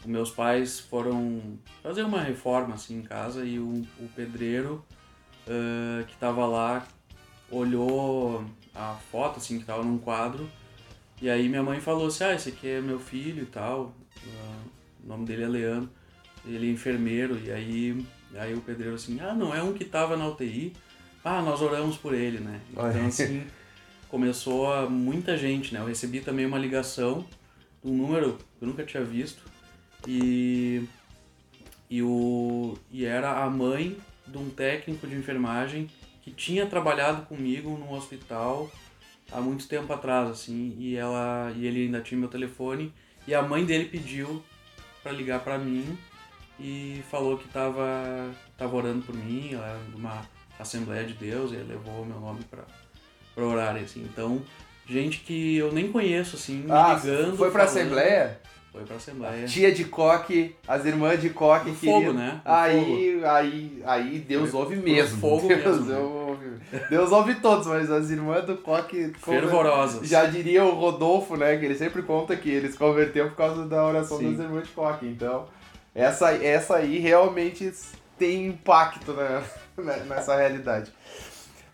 [0.00, 4.84] Os meus pais foram fazer uma reforma, assim, em casa e o, o pedreiro
[5.46, 6.86] eh, que tava lá
[7.50, 10.48] olhou a foto, assim, que tava num quadro
[11.20, 13.92] e aí minha mãe falou assim, ah, esse aqui é meu filho e tal,
[14.24, 14.56] ah,
[15.02, 15.90] o nome dele é Leandro,
[16.46, 18.06] ele é enfermeiro, e aí,
[18.36, 20.72] aí o pedreiro assim, ah, não, é um que tava na UTI,
[21.24, 22.60] ah, nós oramos por ele, né?
[22.72, 23.44] Então assim,
[24.08, 25.80] começou a muita gente, né?
[25.80, 27.26] Eu recebi também uma ligação
[27.82, 29.42] de um número que eu nunca tinha visto,
[30.06, 30.84] e,
[31.90, 35.88] e, o, e era a mãe de um técnico de enfermagem
[36.22, 38.70] que tinha trabalhado comigo num hospital
[39.32, 42.92] há muito tempo atrás, assim, e ela e ele ainda tinha meu telefone
[43.26, 44.42] e a mãe dele pediu
[45.02, 45.96] pra ligar pra mim
[46.60, 50.22] e falou que tava tava orando por mim, ela era uma
[50.58, 52.64] Assembleia de Deus, e levou meu nome pra,
[53.32, 54.02] pra orar, assim.
[54.02, 54.42] Então,
[54.88, 57.36] gente que eu nem conheço, assim, me Ah, ligando.
[57.36, 58.40] foi falando- Assembleia?
[58.78, 59.44] Foi pra Assembleia.
[59.44, 62.00] Tia de coque, as irmãs de coque No queriam.
[62.00, 62.40] fogo, né?
[62.44, 65.18] No Aí, aí, aí Deus Foi- ouve mesmo.
[65.20, 65.98] fogo Deus, mesmo, né?
[65.98, 66.46] ouve.
[66.88, 69.12] Deus ouve todos, mas as irmãs do coque.
[69.18, 70.08] Fervorosas.
[70.08, 71.56] Já diria o Rodolfo, né?
[71.56, 74.30] Que ele sempre conta que ele se converteu por causa da oração Sim.
[74.36, 75.06] das irmãs de coque.
[75.06, 75.46] Então,
[75.92, 77.72] essa, essa aí realmente
[78.16, 79.42] tem impacto né,
[80.08, 80.92] nessa realidade.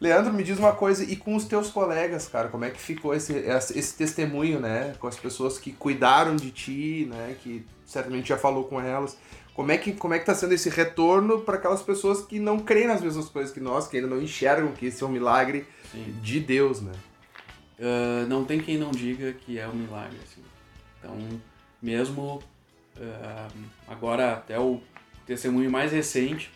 [0.05, 3.15] Leandro, me diz uma coisa, e com os teus colegas, cara, como é que ficou
[3.15, 4.95] esse, esse testemunho, né?
[4.99, 7.35] Com as pessoas que cuidaram de ti, né?
[7.43, 9.17] Que certamente já falou com elas.
[9.55, 12.59] Como é que, como é que tá sendo esse retorno para aquelas pessoas que não
[12.59, 15.67] creem nas mesmas coisas que nós, que ainda não enxergam que esse é um milagre
[15.91, 16.15] Sim.
[16.21, 16.93] de Deus, né?
[17.81, 20.43] Ah, não tem quem não diga que é um milagre, assim.
[20.99, 21.17] Então,
[21.81, 22.43] mesmo
[23.01, 23.49] ah,
[23.89, 24.83] agora até o
[25.25, 26.51] testemunho mais recente,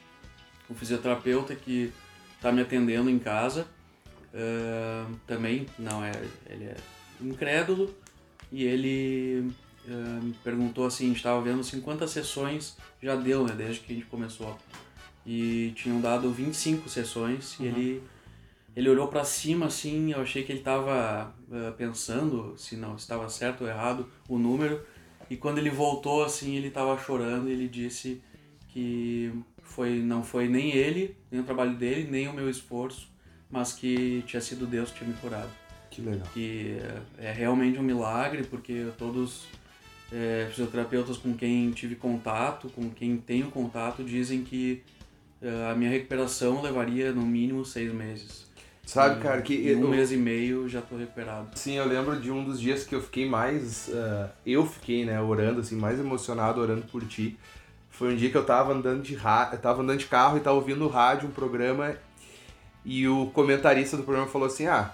[0.69, 1.95] o fisioterapeuta que
[2.39, 3.67] está me atendendo em casa,
[4.35, 6.13] ah, também não é,
[6.49, 6.77] ele é
[7.21, 7.95] incrédulo
[8.51, 9.53] e ele
[10.23, 13.93] me perguntou assim, a gente estava vendo assim, quantas sessões já deu, né, desde que
[13.93, 14.59] a gente começou.
[15.27, 18.03] E tinham dado 25 sessões e ele
[18.79, 23.29] ele olhou pra cima assim, eu achei que ele tava eh, pensando se não estava
[23.29, 24.81] certo ou errado o número.
[25.29, 28.23] E quando ele voltou assim, ele tava chorando e ele disse
[28.69, 29.33] que
[29.69, 33.09] foi não foi nem ele, nem o trabalho dele, nem o meu esforço,
[33.51, 35.51] mas que tinha sido Deus que tinha me curado.
[35.91, 36.27] Que legal.
[36.33, 36.79] Que
[37.19, 39.47] é, é realmente um milagre, porque todos
[40.13, 44.83] é, fisioterapeutas com quem tive contato, com quem tenho contato, dizem que
[45.41, 48.47] eh, a minha recuperação levaria no mínimo seis meses.
[48.85, 51.51] Sabe, cara, que em eu, um mês e meio já tô recuperado.
[51.55, 53.91] Sim, eu lembro de um dos dias que eu fiquei mais.
[53.93, 57.39] ah, eu fiquei, né, orando, assim, mais emocionado orando por ti.
[57.99, 59.49] Foi um dia que eu tava andando de ra...
[59.53, 61.97] eu tava andando de carro e tava ouvindo no rádio um programa
[62.85, 64.93] e o comentarista do programa falou assim: ah.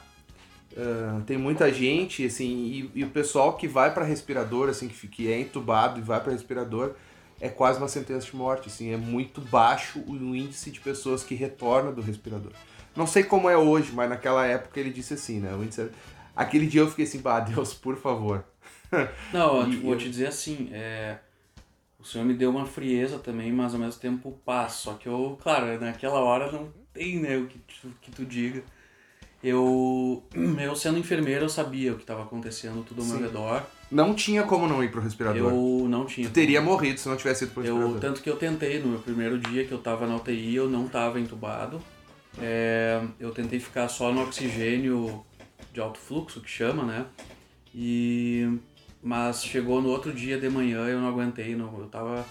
[0.76, 5.06] ah, tem muita gente, assim, e, e o pessoal que vai pra respirador, assim, que,
[5.06, 6.92] que é entubado e vai pra respirador,
[7.40, 11.34] é quase uma sentença de morte, assim, é muito baixo o índice de pessoas que
[11.34, 12.52] retornam do respirador.
[12.96, 15.52] Não sei como é hoje, mas naquela época ele disse assim, né?
[15.60, 15.90] Índice
[16.34, 18.44] Aquele dia eu fiquei assim, bah, Deus, por favor.
[19.32, 21.18] Não, eu E vou eu- te dizer assim, é,
[22.04, 24.72] o senhor me deu uma frieza também, mas ao mesmo tempo paz.
[24.74, 28.62] Só que eu, claro, naquela hora não tem né, o que tu, que tu diga.
[29.42, 30.22] Eu,
[30.60, 33.22] eu sendo enfermeiro, eu sabia o que estava acontecendo tudo ao meu Sim.
[33.24, 33.62] redor.
[33.90, 35.50] Não tinha como não ir pro respirador.
[35.50, 36.28] Eu não tinha.
[36.28, 38.00] Tu teria morrido se não tivesse ido pro Eu, respirador.
[38.02, 40.86] tanto que eu tentei, no meu primeiro dia que eu tava na UTI, eu não
[40.86, 41.80] tava entubado.
[42.38, 45.24] É, eu tentei ficar só no oxigênio
[45.72, 47.06] de alto fluxo, que chama, né?
[47.74, 48.58] E,
[49.04, 52.24] mas chegou no outro dia de manhã, eu não aguentei, não, eu tava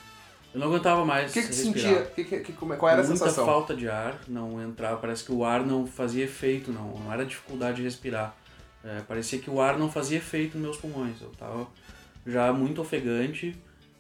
[0.54, 2.04] Eu não aguentava mais O que que sentia?
[2.16, 3.46] Que, que, que, como é- qual era a Muita sensação?
[3.46, 7.24] falta de ar, não entrava, parece que o ar não fazia efeito, não, não era
[7.26, 8.36] dificuldade de respirar.
[8.84, 11.22] É, parecia que o ar não fazia efeito nos meus pulmões.
[11.22, 11.68] Eu tava
[12.28, 13.56] já muito ofegante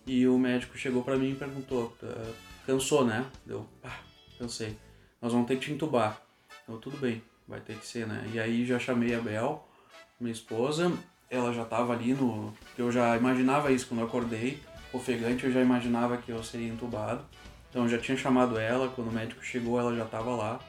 [0.05, 2.31] e o médico chegou pra mim e perguntou: "Ah,
[2.67, 3.25] cansou, né?
[3.47, 3.99] Eu, ah,
[4.37, 4.75] cansei.
[5.21, 6.21] Nós vamos ter que te entubar.
[6.67, 8.29] Eu, tudo bem, vai ter que ser, né?
[8.33, 9.65] E aí já chamei a Bel,
[10.19, 10.91] minha esposa,
[11.33, 12.53] ela já tava ali no.
[12.77, 14.61] Eu já imaginava isso quando eu acordei,
[14.93, 17.25] ofegante, eu já imaginava que eu seria entubado.
[17.69, 20.59] Então eu já tinha chamado ela, quando o médico chegou, ela já tava lá.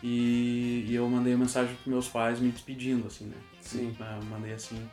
[0.00, 3.36] E, e eu mandei mensagem pros meus pais me despedindo, assim, né?
[3.60, 3.96] Sim.
[3.98, 4.88] Eu mandei assim.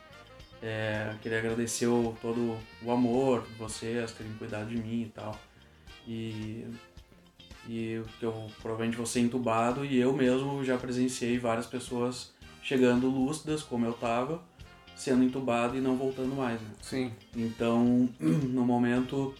[0.60, 5.38] é, queria agradecer o, todo o amor, vocês terem cuidado de mim e tal.
[6.06, 6.66] E,
[7.68, 13.08] e que eu provavelmente vou ser entubado e eu mesmo já presenciei várias pessoas chegando
[13.08, 14.42] lúcidas, como eu tava,
[15.00, 16.68] sendo entubado e não voltando mais, né?
[16.82, 17.12] Sim.
[17.34, 19.34] Então, no momento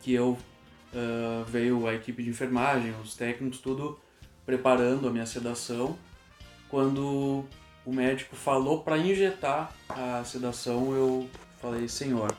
[0.00, 0.36] que eu
[0.94, 3.98] ah, veio a equipe de enfermagem, os técnicos, tudo
[4.44, 5.96] preparando a minha sedação,
[6.68, 7.44] quando
[7.84, 11.28] o médico falou para injetar a sedação, eu
[11.60, 12.34] falei, senhor,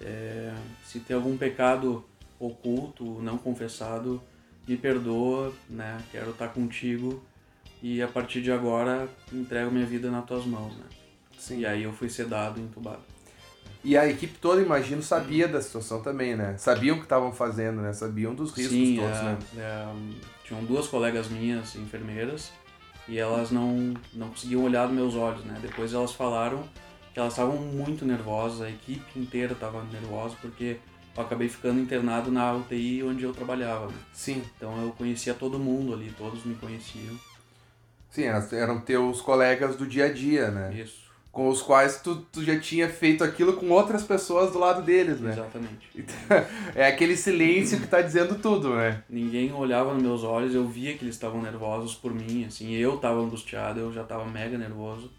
[0.00, 0.52] é,
[0.84, 2.04] se tem algum pecado
[2.38, 4.20] oculto, não confessado,
[4.66, 6.02] me perdoa, né?
[6.10, 7.22] Quero estar contigo
[7.80, 10.84] e a partir de agora entrego minha vida nas tuas mãos, né?
[11.38, 11.60] Sim.
[11.60, 13.02] E aí eu fui sedado e entubado.
[13.84, 16.56] E a equipe toda, imagino, sabia da situação também, né?
[16.58, 17.92] Sabiam o que estavam fazendo, né?
[17.92, 19.38] Sabiam dos riscos Sim, todos, é, né?
[19.58, 19.86] é,
[20.44, 22.50] tinham duas colegas minhas, enfermeiras,
[23.06, 25.56] e elas não, não conseguiam olhar nos meus olhos, né?
[25.62, 26.64] Depois elas falaram
[27.14, 30.78] que elas estavam muito nervosas, a equipe inteira estava nervosa, porque
[31.16, 33.94] eu acabei ficando internado na UTI onde eu trabalhava, né?
[34.12, 34.42] Sim.
[34.56, 37.16] Então eu conhecia todo mundo ali, todos me conheciam.
[38.10, 40.74] Sim, eram, eram teus colegas do dia a dia, né?
[40.74, 41.05] Isso,
[41.36, 45.20] Com os quais tu, tu já tinha feito aquilo com outras pessoas do lado deles,
[45.20, 45.32] né?
[45.32, 46.06] exatamente.
[46.74, 49.02] É aquele silêncio que tá dizendo tudo, né?
[49.06, 52.94] Ninguém olhava nos meus olhos, eu via que eles estavam nervosos por mim, assim, eu
[52.94, 55.10] estava angustiado, eu já estava mega nervoso,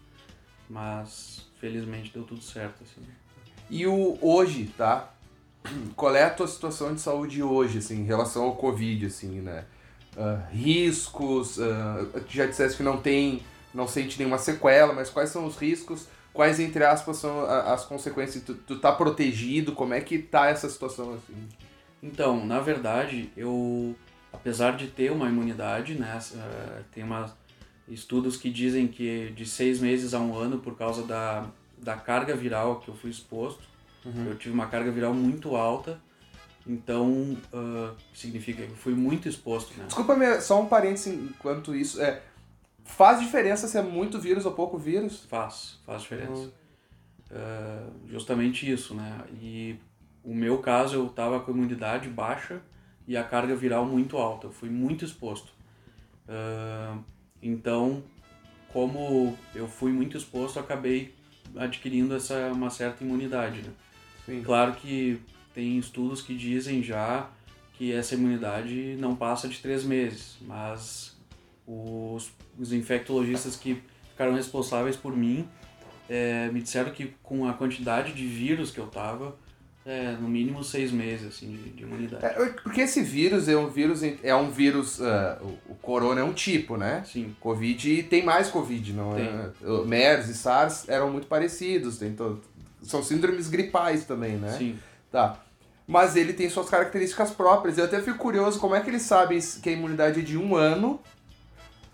[0.68, 3.06] mas felizmente deu tudo certo, assim.
[3.70, 5.14] E o hoje, tá?
[5.94, 9.66] Qual é a tua situação de saúde hoje, assim, em relação ao Covid, assim, né?
[10.16, 11.60] Ah, riscos,
[12.26, 13.40] tu já disseste que não tem,
[13.74, 16.06] não sente nenhuma sequela, mas quais são os riscos?
[16.32, 18.42] Quais, entre aspas, são as consequências?
[18.44, 19.72] Tu, tu tá protegido?
[19.72, 21.48] Como é que tá essa situação, assim?
[22.02, 23.94] Então, na verdade, eu,
[24.32, 27.34] apesar de ter uma imunidade, né, eh, tem uma,
[27.88, 32.36] estudos que dizem que de seis meses a um ano, por causa da, da carga
[32.36, 33.66] viral que eu fui exposto,
[34.26, 36.00] eu tive uma carga viral muito alta,
[36.66, 39.84] então ah, significa que eu fui muito exposto, né?
[39.86, 42.00] Desculpa, só um parênteses enquanto isso.
[42.00, 42.22] É,
[42.88, 45.24] faz diferença se é muito vírus ou pouco vírus?
[45.26, 46.42] Faz, faz diferença.
[46.42, 46.50] Uhum.
[47.30, 49.20] Ah, justamente isso, né?
[49.40, 49.76] E
[50.24, 52.60] o meu caso, eu tava com a imunidade baixa
[53.06, 54.46] e a carga viral muito alta.
[54.46, 55.52] Eu fui muito exposto.
[56.26, 56.98] Ah,
[57.42, 58.02] então,
[58.72, 61.14] como eu fui muito exposto, acabei
[61.56, 63.72] adquirindo essa uma certa imunidade, né?
[64.24, 64.42] Sim.
[64.42, 65.20] Claro que
[65.54, 67.30] tem estudos que dizem já
[67.74, 71.16] que essa imunidade não passa de três meses, mas
[71.66, 75.48] os, os infectologistas que ficaram responsáveis por mim
[76.08, 79.36] eh, me disseram que com a quantidade de vírus que eu tava,
[79.88, 82.24] é, no mínimo seis meses assim, de, de imunidade.
[82.26, 82.30] É,
[82.62, 86.34] porque esse vírus é um vírus, é um vírus, ah, o, o corona é um
[86.34, 87.02] tipo, né?
[87.10, 89.50] Sim, Covid tem mais Covid, não é?
[89.64, 92.42] O MERS e SARS eram muito parecidos, tem todo,
[92.82, 94.54] são síndromes gripais também, né?
[94.58, 94.78] sim.
[95.10, 95.42] Tá.
[95.86, 97.78] Mas ele tem suas características próprias.
[97.78, 100.54] Eu até fico curioso como é que eles sabem que a imunidade é de um
[100.54, 101.00] ano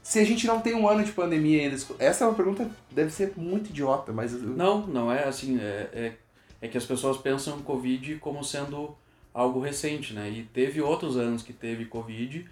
[0.04, 1.76] se a gente não tem um ano de pandemia ainda.
[1.98, 4.34] Essa é uma pergunta deve ser muito idiota, mas.
[4.34, 5.58] Não, não é assim.
[5.58, 6.12] É, é,
[6.60, 8.94] é que as pessoas pensam Covid como sendo
[9.32, 10.30] algo recente, né?
[10.30, 12.46] E teve outros anos que teve Covid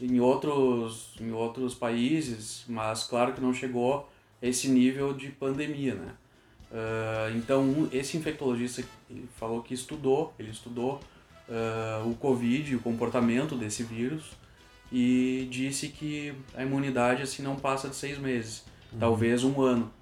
[0.00, 4.08] em outros, em outros países, mas claro que não chegou
[4.40, 6.14] a esse nível de pandemia, né?
[6.70, 8.84] Ah, então, esse infectologista
[9.36, 11.00] falou que estudou, ele estudou
[11.48, 14.32] ah, o Covid, o comportamento desse vírus,
[14.90, 18.64] e disse que a imunidade assim não passa de seis meses,
[18.98, 19.92] talvez um ano.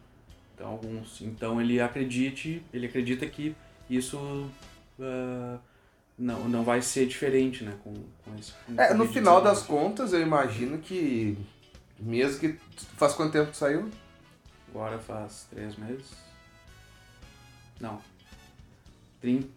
[0.55, 3.55] Então, alguns, então ele acredite, ele acredita que
[3.91, 4.51] isso
[5.01, 5.59] ah,
[6.19, 7.93] não, não vai ser diferente, né, com,
[8.25, 8.53] com esse.
[8.65, 9.13] com o É, no Covid-19.
[9.13, 11.37] final das contas, eu imagino que.
[11.99, 12.59] Mesmo que.
[12.97, 13.91] Faz quanto tempo que saiu?
[14.69, 16.11] Agora faz três meses.
[17.81, 18.01] Não.
[19.21, 19.51] Trin...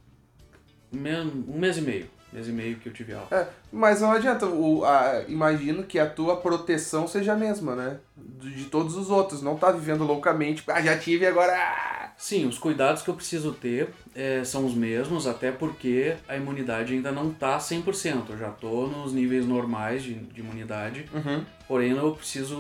[0.92, 2.10] Um mês e meio.
[2.32, 3.36] Mês e meio que eu tive alta.
[3.36, 4.46] É, mas não adianta.
[4.46, 7.98] O, a- imagino que a tua proteção seja a mesma, né?
[8.16, 9.42] De, de todos os outros.
[9.42, 10.64] Não tá vivendo loucamente.
[10.68, 11.54] Ah, já tive agora.
[11.56, 12.12] ah!
[12.18, 16.94] Sim, os cuidados que eu preciso ter é, são os mesmos, até porque a imunidade
[16.94, 18.24] ainda não tá 100%.
[18.32, 21.44] Eu já tô nos níveis normais de, de imunidade, Uhum.
[21.66, 22.58] porém eu preciso,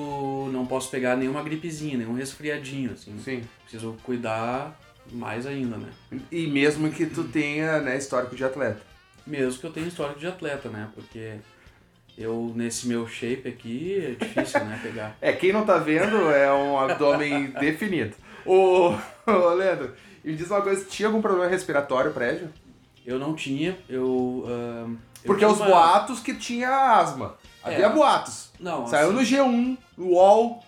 [0.54, 3.14] não posso pegar nenhuma gripezinha, nenhum resfriadinho, assim.
[3.24, 3.42] Sim.
[3.64, 4.80] Preciso cuidar
[5.12, 5.90] mais ainda, né?
[6.32, 8.80] E mesmo que tu tenha, né, histórico de atleta.
[9.30, 10.90] Mesmo que eu tenha histórico de atleta, né?
[10.94, 11.36] Porque
[12.18, 15.16] eu, nesse meu shape aqui, é difícil, né, pegar.
[15.22, 18.16] É, quem não tá vendo é um abdômen definido.
[18.46, 18.94] Ô,
[19.28, 22.50] ô, Leandro, me diz uma coisa, tinha algum problema respiratório prévio?
[23.06, 24.44] Eu não tinha, eu...
[24.48, 27.36] eu Porque os uma- boatos que tinha asma.
[27.64, 27.90] Havia É.
[27.90, 28.52] boatos.
[28.60, 30.64] Não, Saiu assim- no G1, no UOL,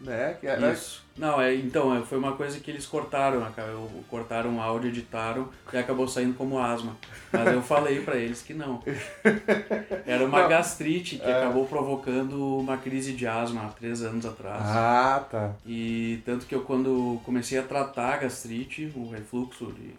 [0.00, 0.36] né?
[0.40, 0.72] Que era...
[0.72, 1.04] Isso.
[1.18, 3.50] Não, é, então, é, foi uma coisa que eles cortaram, né,
[4.10, 6.94] cortaram o áudio, editaram e acabou saindo como asma.
[7.32, 8.82] Mas eu falei pra eles que não.
[10.06, 10.48] Era uma Não.
[10.48, 11.38] gastrite que É.
[11.38, 14.60] acabou provocando uma crise de asma há três anos atrás.
[14.62, 15.52] Ah, tá.
[15.66, 19.94] E tanto que eu, quando comecei a tratar a gastrite, o refluxo de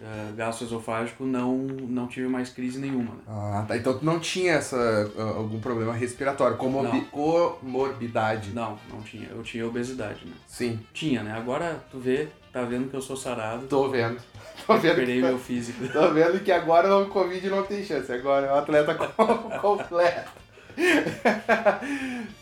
[0.00, 3.20] eh, gastroesofágico, não, não tive mais crise nenhuma, né?
[3.26, 3.76] Ah, tá.
[3.76, 4.76] Então tu não tinha essa,
[5.18, 8.50] ah, algum problema respiratório, comorbi- comorbidade.
[8.50, 9.28] Não, não tinha.
[9.28, 10.32] Eu tinha obesidade, né?
[10.46, 11.32] Sim, Tinha, né?
[11.32, 13.66] Agora tu vê, tá vendo que eu sou sarado.
[13.66, 14.18] tô vendo.
[14.66, 15.86] Tô vendo, Recuperei meu físico.
[15.92, 18.10] tô vendo que agora o Covid não tem chance.
[18.10, 19.06] Agora é um atleta com-
[19.60, 20.30] completo.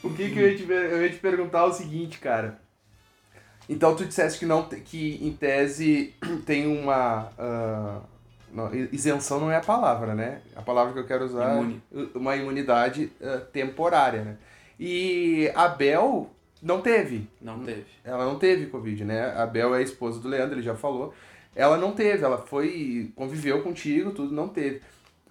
[0.03, 2.59] o que que eu ia, te, eu ia te perguntar o seguinte, cara.
[3.69, 8.01] Então tu disseste que não que em tese tem uma ah,
[8.53, 10.41] não, isenção não é a palavra, né?
[10.55, 11.83] A palavra que eu quero usar Imune.
[11.93, 14.37] é uma imunidade ah, temporária, né?
[14.79, 16.31] E a Bel
[16.63, 17.29] não teve.
[17.41, 17.87] Não teve.
[18.03, 19.35] Ela não teve Covid, né?
[19.37, 21.15] A Bel é a esposa do Leandro, ele já falou.
[21.55, 23.13] Ela não teve, ela foi.
[23.15, 24.81] conviveu contigo, tudo, não teve.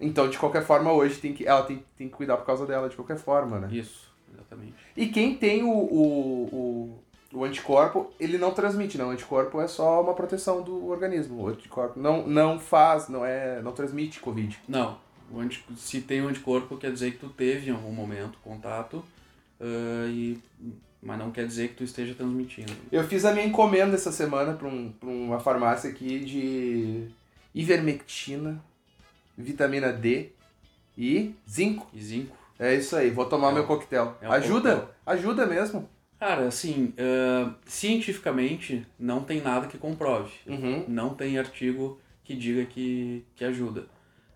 [0.00, 2.88] Então, de qualquer forma, hoje tem que, ela tem, tem que cuidar por causa dela,
[2.88, 3.68] de qualquer forma, né?
[3.70, 4.74] Isso, exatamente.
[4.96, 6.98] E quem tem o, o, o,
[7.34, 9.08] o anticorpo, ele não transmite, não.
[9.08, 11.42] O anticorpo é só uma proteção do organismo.
[11.42, 13.60] O anticorpo não, não faz, não é.
[13.60, 14.58] não transmite Covid.
[14.68, 14.96] Não,
[15.30, 19.04] o anti- se tem um anticorpo, quer dizer que tu teve em algum momento contato,
[19.60, 20.38] ah, e,
[21.02, 22.72] mas não quer dizer que tu esteja transmitindo.
[22.92, 27.08] Eu fiz a minha encomenda essa semana para um, pra uma farmácia aqui de
[27.54, 28.62] ivermectina,
[29.36, 30.30] vitamina D
[30.96, 31.86] e zinco.
[31.92, 32.36] E zinco?
[32.58, 34.16] É isso aí, vou tomar É meu coquetel.
[34.20, 34.70] é um ajuda?
[34.76, 34.94] coquetel.
[35.06, 35.88] Ajuda mesmo.
[36.18, 40.32] Cara, assim, ah, cientificamente não tem nada que comprove.
[40.46, 40.84] Uhum.
[40.88, 43.86] Não tem artigo que diga que, que ajuda.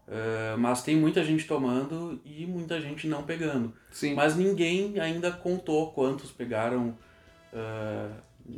[0.08, 3.72] Ah, mas tem muita gente tomando e muita gente não pegando.
[3.90, 4.14] Sim.
[4.14, 6.96] Mas ninguém ainda contou quantos pegaram.
[7.52, 8.10] ah,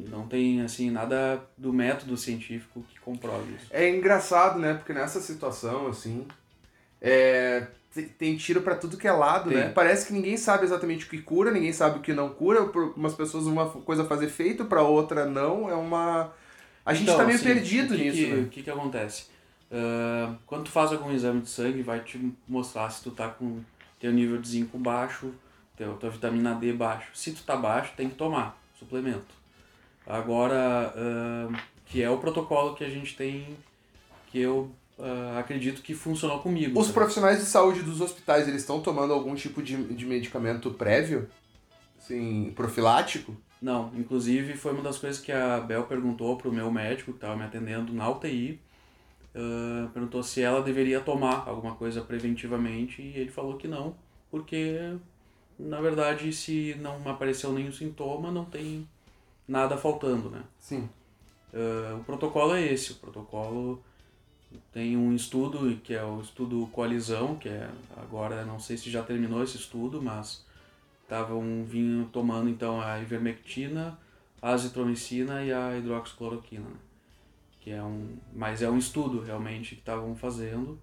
[0.08, 3.66] não tem assim nada do método científico que comprove isso.
[3.70, 4.74] É engraçado, né?
[4.74, 6.28] Porque nessa situação, assim,
[7.00, 9.58] é, tem, tiro pra tudo que é lado, Tem.
[9.58, 9.68] né?
[9.70, 12.66] Parece que ninguém sabe exatamente o que cura, ninguém sabe o que não cura.
[12.66, 15.68] Pra umas pessoas uma coisa fazer feito, pra outra não.
[15.68, 16.32] É uma.
[16.86, 18.42] A gente Então, tá meio assim, perdido que nisso, que, né?
[18.42, 19.26] O que que acontece?
[19.72, 23.60] Ah, quando tu faz algum exame de sangue, vai te mostrar se tu tá com
[23.98, 25.32] teu nível de zinco baixo,
[25.76, 27.10] teu, tua vitamina D baixo.
[27.14, 29.34] Se tu tá baixo, tem que tomar suplemento.
[30.06, 33.56] Agora, ah, que é o protocolo que a gente tem,
[34.28, 34.70] que eu
[35.00, 36.78] ah, acredito que funcionou comigo.
[36.78, 36.92] Os né?
[36.92, 41.28] profissionais de saúde dos hospitais, eles estão tomando algum tipo de, de medicamento prévio?
[41.98, 43.34] Assim, profilático?
[43.60, 47.36] Não, inclusive foi uma das coisas que a Bel perguntou pro meu médico que estava
[47.36, 48.60] me atendendo na UTI.
[49.34, 53.94] ah, perguntou se ela deveria tomar alguma coisa preventivamente e ele falou que não,
[54.30, 54.96] porque
[55.58, 58.88] na verdade se não apareceu nenhum sintoma, não tem
[59.48, 60.42] nada faltando, né?
[60.58, 60.88] Sim.
[61.54, 63.82] Ah, o protocolo é esse, o protocolo
[64.72, 69.02] tem um estudo que é o estudo coalizão, que é agora não sei se já
[69.02, 70.44] terminou esse estudo, mas
[71.02, 73.98] estavam vinham tomando então a ivermectina,
[74.40, 76.76] a azitromicina e a hidroxicloroquina, né?
[77.60, 80.78] que é um, mas é um estudo realmente que estavam fazendo.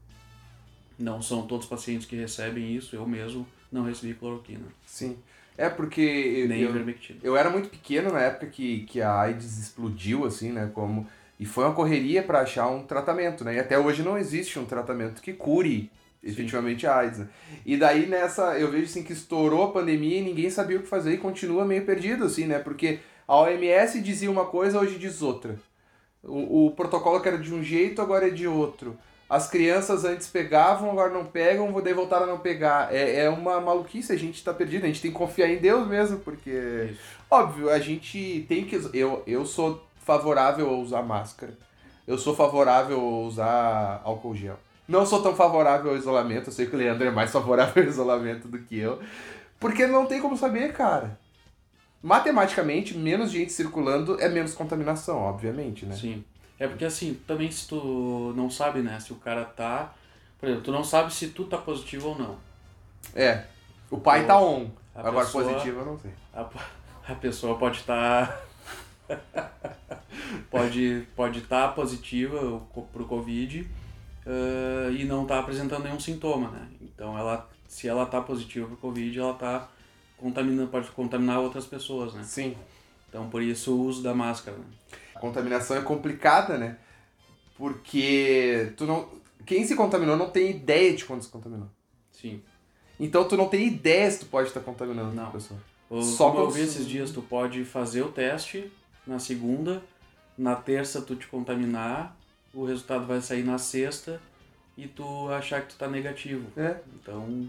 [1.00, 5.18] Não são todos os pacientes que recebem isso, eu mesmo não recebi cloroquina, Sim.
[5.58, 7.20] É porque nem eu, ivermectina.
[7.24, 10.70] eu era muito pequeno na época que, que a AIDS explodiu, assim, né?
[10.72, 11.08] Como,
[11.40, 13.56] e foi uma correria para achar um tratamento, né?
[13.56, 15.92] E até hoje não existe um tratamento que cure
[16.24, 17.20] efetivamente a AIDS.
[17.20, 17.28] Né?
[17.66, 20.88] E daí nessa, eu vejo assim que estourou a pandemia e ninguém sabia o que
[20.88, 22.60] fazer e continua meio perdido, assim, né?
[22.60, 25.60] Porque a OMS dizia uma coisa, hoje diz outra.
[26.24, 28.98] O, o protocolo que era de um jeito, agora é de outro.
[29.30, 32.94] As crianças antes pegavam, agora não pegam, daí voltaram a não pegar.
[32.94, 35.86] É, é uma maluquice, a gente tá perdido, a gente tem que confiar em Deus
[35.88, 36.90] mesmo, porque.
[36.92, 37.18] Isso.
[37.30, 38.76] Óbvio, a gente tem que.
[38.94, 41.54] Eu, eu sou favorável a usar máscara.
[42.08, 44.58] Eu sou favorável a usar álcool gel.
[44.88, 47.90] Não sou tão favorável ao isolamento, eu sei que o Leandro é mais favorável ao
[47.90, 49.02] isolamento do que eu.
[49.60, 51.20] Porque não tem como saber, cara.
[52.02, 55.94] matematicamente, menos gente circulando é menos contaminação, obviamente, né?
[55.96, 56.24] Sim.
[56.60, 59.94] É porque assim, também se tu não sabe, né, se o cara tá.
[60.40, 62.38] Por exemplo, tu não sabe se tu tá positivo ou não.
[63.14, 63.44] É.
[63.92, 64.70] O pai tá on.
[64.96, 66.12] A Agora pessoa- positivo eu não sei.
[66.34, 66.46] A,
[67.12, 68.42] a pessoa pode estar.
[70.52, 73.68] pode pode estar positiva o co- pro Covid
[74.26, 76.68] ah, e não tá apresentando nenhum sintoma, né?
[76.82, 79.70] Então ela, se ela tá positiva pro Covid, ela tá
[80.18, 82.24] contaminando, pode contaminar outras pessoas, né?
[82.24, 82.56] Sim.
[83.10, 84.66] Então por isso o uso da máscara, né?
[85.16, 86.78] A contaminação é complicada, né?
[87.58, 89.10] Porque tu não.
[89.46, 91.68] Quem se contaminou não tem ideia de quando se contaminou.
[92.12, 92.42] Sim.
[93.00, 95.24] Então tu não tem ideia se tu pode estar contaminando Não.
[95.26, 95.60] outra pessoa.
[95.90, 98.70] O, Só como eu vi se- esses dias, tu pode fazer o teste
[99.08, 99.82] na segunda,
[100.38, 102.16] na terça tu te contaminar,
[102.54, 104.22] o resultado vai sair na sexta
[104.78, 106.48] e tu achar que tu tá negativo.
[106.56, 106.78] É.
[106.96, 107.48] Então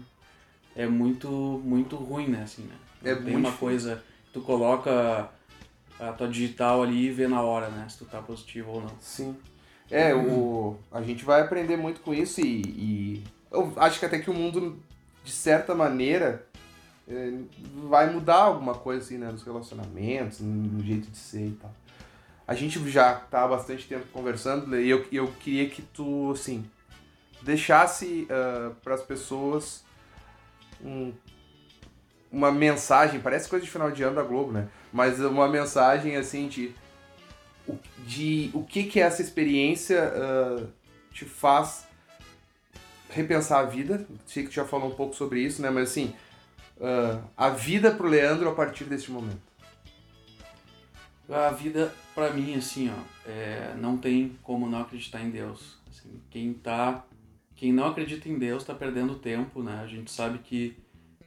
[0.75, 1.29] é muito
[1.63, 2.75] muito ruim, né, assim, né?
[3.03, 5.29] É tem uma coisa que tu coloca
[5.99, 8.95] a tua digital ali e vê na hora, né, se tu tá positivo ou não.
[8.99, 9.35] Sim.
[9.91, 14.19] É, o, a gente vai aprender muito com isso e, e eu acho que até
[14.19, 14.79] que o mundo,
[15.23, 16.45] de certa maneira,
[17.87, 19.31] vai mudar alguma coisa assim, né?
[19.31, 21.73] Nos relacionamentos, no jeito de ser e tal.
[22.47, 26.65] A gente já tá há bastante tempo conversando e eu, eu queria que tu, assim,
[27.41, 28.27] deixasse
[28.83, 29.83] para as pessoas
[30.83, 31.13] um-
[32.31, 34.67] uma mensagem, parece coisa de final de ano da Globo, né?
[34.93, 36.73] Mas uma mensagem, assim, de
[37.99, 40.65] de o que que essa experiência ah,
[41.11, 41.87] te faz
[43.09, 44.07] repensar a vida.
[44.25, 45.69] Sei que tu já falou um pouco sobre isso, né?
[45.69, 46.15] Mas assim,
[46.81, 49.49] ah, a vida pro Leandro a partir desse momento.
[51.29, 55.77] A vida, pra mim, assim, ó, é, não tem como não acreditar em Deus.
[55.87, 57.05] Assim, quem tá,
[57.55, 59.79] quem não acredita em Deus tá perdendo tempo, né?
[59.83, 60.75] A gente sabe que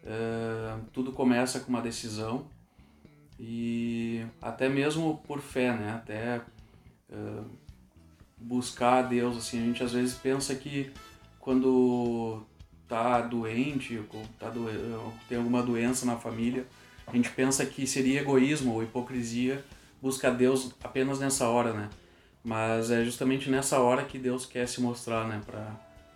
[0.05, 2.47] é, tudo começa com uma decisão
[3.39, 5.93] e até mesmo por fé, né?
[5.93, 6.41] Até
[7.09, 7.43] é,
[8.37, 10.93] buscar a Deus, assim, a gente às vezes pensa que
[11.39, 12.43] quando
[12.93, 16.66] tá doente, ou tá doe ou tem alguma doença na família,
[17.07, 19.64] a gente pensa que seria egoísmo ou hipocrisia
[20.03, 21.88] buscar Deus apenas nessa hora, né?
[22.45, 25.40] Mas é justamente nessa hora que Deus quer se mostrar, né?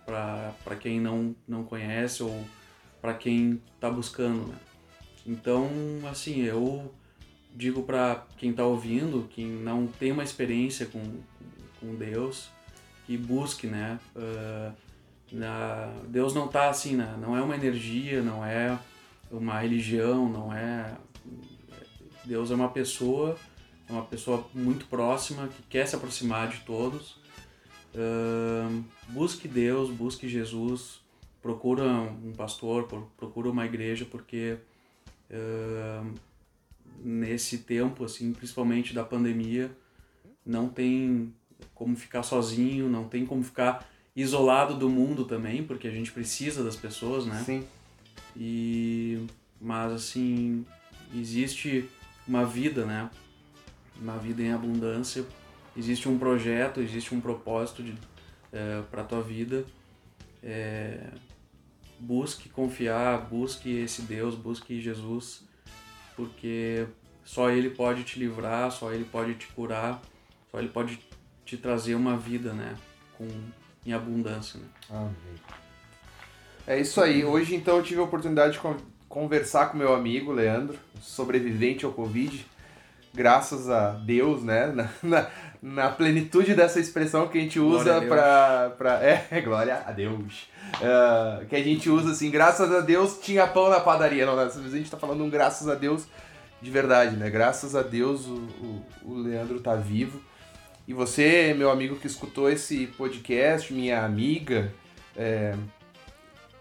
[0.05, 2.45] Pra quem não, não conhece ou
[3.01, 4.55] para quem tá buscando, né?
[5.25, 5.67] Então,
[6.07, 6.93] assim, eu
[7.55, 11.01] digo para quem tá ouvindo, quem não tem uma experiência com,
[11.79, 12.49] com Deus,
[13.07, 13.99] que busque, né?
[14.15, 14.73] Ah,
[15.31, 17.17] na, Deus não tá assim, né?
[17.19, 18.77] Não é uma energia, não é
[19.31, 20.95] uma religião, não é...
[22.25, 23.37] Deus é uma pessoa
[23.89, 27.17] é uma pessoa muito próxima que quer se aproximar de todos.
[27.95, 30.99] Ahn, busque Deus, busque Jesus,
[31.41, 34.57] procura um pastor, pro- procura uma igreja, porque
[35.31, 36.13] ahn,
[37.01, 39.71] nesse tempo, assim, principalmente da pandemia,
[40.45, 41.33] não tem
[41.73, 43.87] como ficar sozinho, não tem como ficar
[44.17, 47.43] isolado do mundo também, porque a gente precisa das pessoas, né?
[47.45, 47.63] Sim.
[48.35, 49.25] E
[49.61, 50.65] mas assim,
[51.15, 51.87] existe
[52.27, 53.09] uma vida, né?
[54.01, 55.23] Uma vida em abundância.
[55.75, 57.93] Existe um projeto, existe um propósito de
[58.89, 59.63] para tua vida.
[60.41, 61.11] É,
[61.99, 65.43] busque confiar, busque esse Deus, busque Jesus,
[66.15, 66.87] porque
[67.23, 70.01] só ele pode te livrar, só ele pode te curar,
[70.51, 70.99] só ele pode
[71.45, 72.75] te trazer uma vida, né?
[73.17, 73.27] Com
[73.87, 74.65] em abundância, né?
[74.89, 75.13] Amém.
[76.67, 77.23] É isso aí.
[77.23, 78.75] Hoje, então, eu tive a oportunidade de con-
[79.07, 82.45] conversar com meu amigo Leandro, sobrevivente ao Covid.
[83.13, 84.67] Graças a Deus, né?
[84.75, 85.27] Na, na,
[85.61, 88.11] na plenitude dessa expressão que a gente usa a Deus.
[88.11, 88.99] pra, pra.
[89.31, 90.47] É, glória a Deus.
[90.81, 94.25] Ah, que a gente usa assim, graças a Deus tinha pão na padaria.
[94.25, 96.05] Não, dessa vez a gente tá falando um graças a Deus
[96.61, 97.29] de verdade, né?
[97.29, 100.21] Graças a Deus o, o, o Leandro tá vivo.
[100.87, 104.73] E você, meu amigo que escutou esse podcast, minha amiga,
[105.17, 105.53] é,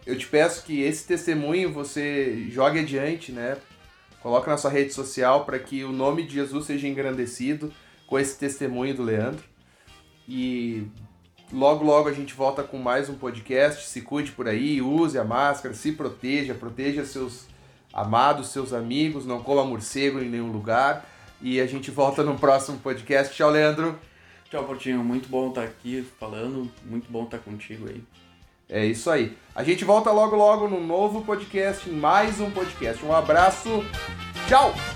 [0.04, 3.56] eu te peço que esse testemunho você jogue adiante, né?
[4.20, 7.72] Coloque na sua rede social para que o nome de Jesus seja engrandecido
[8.04, 9.44] com esse testemunho do Leandro.
[10.28, 10.88] E
[11.52, 13.86] logo, logo a gente volta com mais um podcast.
[13.86, 17.46] Se cuide por aí, use a máscara, se proteja, proteja seus
[17.92, 21.08] amados, seus amigos, não coma morcego em nenhum lugar.
[21.40, 23.32] E a gente volta no próximo podcast.
[23.32, 23.96] Tchau, Leandro.
[24.50, 25.02] Tchau, Portinho.
[25.02, 26.70] Muito bom estar aqui falando.
[26.84, 28.02] Muito bom estar contigo aí.
[28.68, 29.36] É isso aí.
[29.54, 33.04] A gente volta logo, logo no novo podcast, mais um podcast.
[33.04, 33.84] Um abraço.
[34.48, 34.95] Tchau!